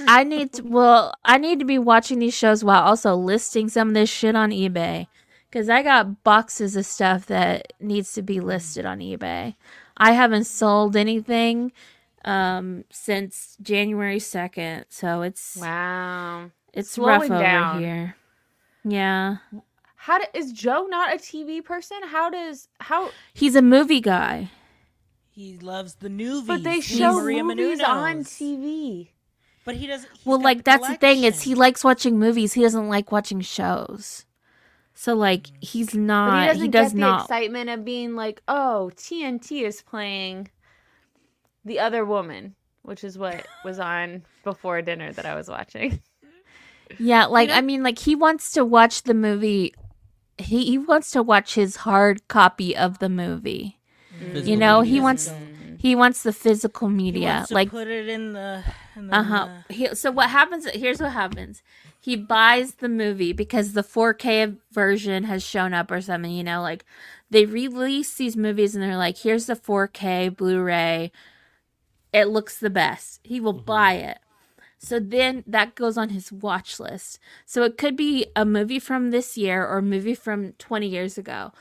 [0.07, 3.89] I need to, well, I need to be watching these shows while also listing some
[3.89, 5.07] of this shit on eBay
[5.51, 9.55] cuz I got boxes of stuff that needs to be listed on eBay.
[9.97, 11.73] I haven't sold anything
[12.25, 16.51] um since January 2nd, so it's Wow.
[16.75, 17.77] it's slowing rough down.
[17.77, 18.17] over here.
[18.85, 19.37] Yeah.
[20.05, 21.99] How do, is Joe not a TV person?
[22.05, 23.11] How does how?
[23.35, 24.51] He's a movie guy.
[25.29, 26.47] He loves the movies.
[26.47, 27.87] But they show Maria movies Menounos.
[27.87, 29.09] on TV.
[29.67, 30.11] But he doesn't.
[30.25, 32.55] Well, like the that's the thing is he likes watching movies.
[32.55, 34.25] He doesn't like watching shows.
[34.95, 38.41] So like he's not he he, doesn't does get the not excitement of being like,
[38.49, 40.49] oh, TNT is playing
[41.63, 46.01] the other woman, which is what was on before dinner that I was watching.
[46.99, 49.75] Yeah, like know- I mean, like he wants to watch the movie.
[50.41, 53.79] He he wants to watch his hard copy of the movie.
[54.19, 54.93] Physical You know, media.
[54.95, 55.33] he wants
[55.79, 57.29] he wants the physical He media.
[57.29, 58.63] wants to like put it in the.
[58.97, 59.49] The uh huh.
[59.71, 60.69] He, so what happens?
[60.75, 61.63] Here's what happens.
[61.99, 66.31] He buys the movie because the 4K version has shown up or something.
[66.33, 66.85] You know, like
[67.31, 71.13] they release these movies and they're like, "Here's the 4K Blu-ray.
[72.13, 74.19] It looks the best." He will buy it.
[74.83, 77.19] So then that goes on his watch list.
[77.45, 81.19] So it could be a movie from this year or a movie from 20 years
[81.19, 81.53] ago.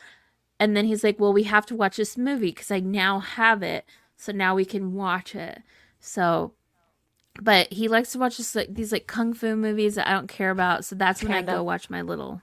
[0.58, 3.62] And then he's like, "Well, we have to watch this movie cuz I now have
[3.62, 3.86] it.
[4.16, 5.62] So now we can watch it."
[6.00, 6.54] So
[7.42, 10.28] but he likes to watch this, like these like kung fu movies that I don't
[10.28, 10.86] care about.
[10.86, 12.42] So that's when I go watch my little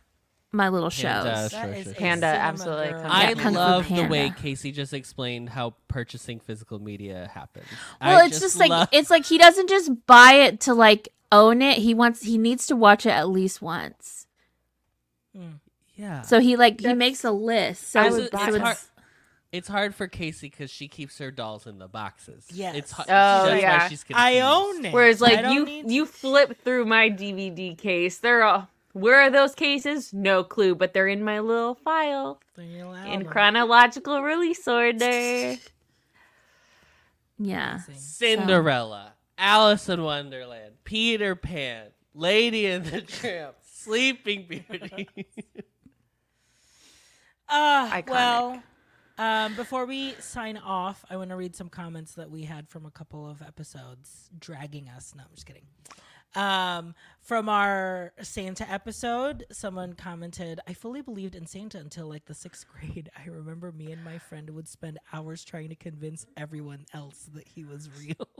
[0.57, 1.03] my little shows.
[1.25, 1.25] Panda.
[1.25, 1.95] That Sure, sure, a sure.
[1.95, 2.89] Panda, absolutely.
[2.89, 3.07] girl.
[3.07, 7.67] I Yeah, Kung Fu love the way Casey just explained how purchasing physical media happens.
[8.01, 11.11] Well, I it's just, like love- it's like he doesn't just buy it to like
[11.31, 11.79] own it.
[11.79, 14.27] He wants he needs to watch it at least once.
[15.37, 15.49] Hmm.
[15.95, 16.23] yeah.
[16.23, 17.91] So he like he That's- makes a list.
[17.91, 18.63] So, I It's- would so buy it's it.
[18.63, 18.77] hard.
[19.53, 22.45] It's hard for Casey because she keeps her dolls in the boxes.
[22.53, 22.75] Yes.
[22.75, 23.09] it's hard.
[23.09, 23.89] Oh, that's why yeah.
[23.89, 24.45] she's I confused.
[24.45, 24.93] own it.
[24.93, 29.21] Whereas I like don't you need you flip through my DVD case, they're all where
[29.21, 30.15] are those cases?
[30.15, 35.57] No clue, but they're in my little file in chronological release order.
[37.39, 37.81] yeah.
[37.95, 45.09] Cinderella, Alice in Wonderland, Peter Pan, Lady and the Tramp, Sleeping Beauty.
[47.47, 48.09] Uh, Iconic.
[48.09, 48.63] well,
[49.19, 52.87] um, before we sign off, I want to read some comments that we had from
[52.87, 55.13] a couple of episodes dragging us.
[55.15, 55.67] No, I'm just kidding.
[56.37, 62.35] Um, from our Santa episode, someone commented, I fully believed in Santa until like the
[62.35, 63.11] sixth grade.
[63.19, 67.49] I remember me and my friend would spend hours trying to convince everyone else that
[67.49, 68.29] he was real.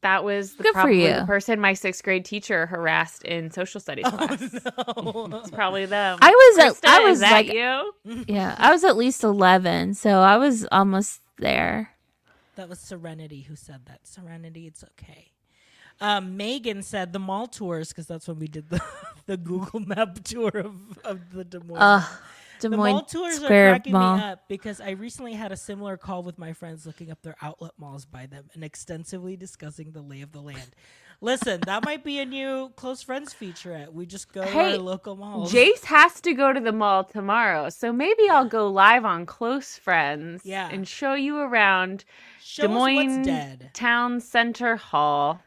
[0.00, 1.12] That was the, Good for probably you.
[1.12, 4.40] the person my sixth grade teacher harassed in social studies class.
[4.52, 5.28] no.
[5.42, 6.20] It's probably them.
[6.22, 8.24] I was at, Krista, I is was that like you.
[8.28, 11.96] yeah, I was at least 11, so I was almost there.
[12.54, 14.06] That was Serenity who said that.
[14.06, 15.32] Serenity, it's okay.
[16.00, 18.80] Um, Megan said the mall tours because that's when we did the,
[19.26, 20.74] the Google Map tour of,
[21.04, 21.78] of the Des Moines.
[21.80, 22.08] Ugh,
[22.60, 24.16] Des the mall Moines tours are cracking Mall.
[24.16, 27.36] me up because I recently had a similar call with my friends looking up their
[27.42, 30.70] outlet malls by them and extensively discussing the lay of the land.
[31.20, 33.92] Listen, that might be a new close friends featurette.
[33.92, 35.52] We just go to Hey, our local malls.
[35.52, 39.76] Jace has to go to the mall tomorrow, so maybe I'll go live on Close
[39.76, 40.68] Friends Yeah.
[40.70, 42.04] and show you around
[42.40, 43.26] Show Des Moines.
[43.72, 45.40] Town Center Hall.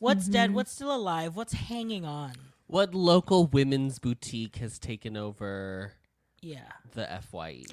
[0.00, 0.32] What's Mm-hmm.
[0.32, 0.54] dead?
[0.54, 1.36] What's still alive?
[1.36, 2.32] What's hanging on?
[2.66, 5.92] what local women's boutique has taken over
[6.40, 6.60] Yeah.
[6.92, 7.04] the?
[7.20, 7.64] FYE?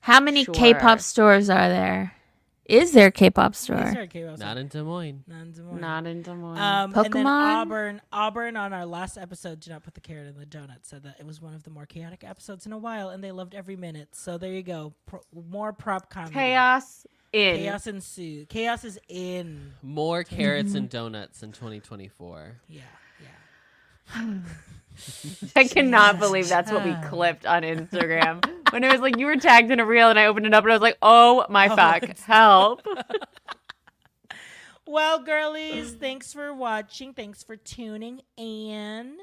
[0.00, 0.54] How many Sure.
[0.54, 2.14] K-pop stores are there?
[2.64, 3.84] Is there a K-pop store?
[3.84, 5.22] These are K-pop Not in Des Moines.
[5.28, 5.80] Not in Des Moines.
[5.80, 6.58] Not in Des Moines.
[6.58, 7.54] Um, And then Pokemon?
[7.60, 11.02] Auburn, Auburn on our last episode, did not put the carrot in the donut, said
[11.04, 13.54] that it was one of the more chaotic episodes in a while, and they loved
[13.54, 14.16] every minute.
[14.16, 16.32] So there you go, Pro- more prop comedy.
[16.34, 17.06] Chaos
[17.36, 17.56] in.
[17.58, 18.48] chaos ensued.
[18.48, 19.74] Chaos is in.
[19.82, 22.60] More carrots and donuts in 2024.
[22.68, 22.80] Yeah,
[23.20, 24.24] yeah.
[25.56, 28.44] I cannot believe that's what we clipped on Instagram.
[28.70, 30.64] when it was like you were tagged in a reel and I opened it up
[30.64, 32.82] and I was like, oh my oh, fuck, help.
[34.88, 37.12] Well, girlies, thanks for watching.
[37.12, 39.16] Thanks for tuning in.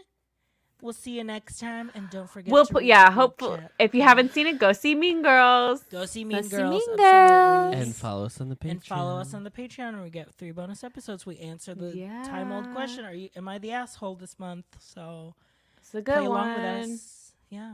[0.83, 2.51] We'll see you next time, and don't forget.
[2.51, 3.41] we'll to put yeah, the hope
[3.79, 5.81] if you haven't seen it, go see Mean Girls.
[5.89, 6.97] go see Mean Go see Girls, Mean.
[6.97, 7.75] Girls.
[7.75, 8.71] And follow us on the Patreon.
[8.71, 11.25] and follow us on the Patreon, and we get three bonus episodes.
[11.25, 11.93] We answer the
[12.25, 13.29] time old question: Are you?
[13.35, 14.65] Am I the asshole this month?
[14.79, 15.35] So
[15.77, 16.55] It's a play good along one.
[16.81, 17.31] with us.
[17.49, 17.73] Yeah.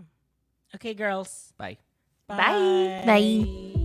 [0.76, 1.52] Okay, girls.
[1.58, 1.78] Bye.
[2.28, 3.02] Bye.
[3.08, 3.79] Bye.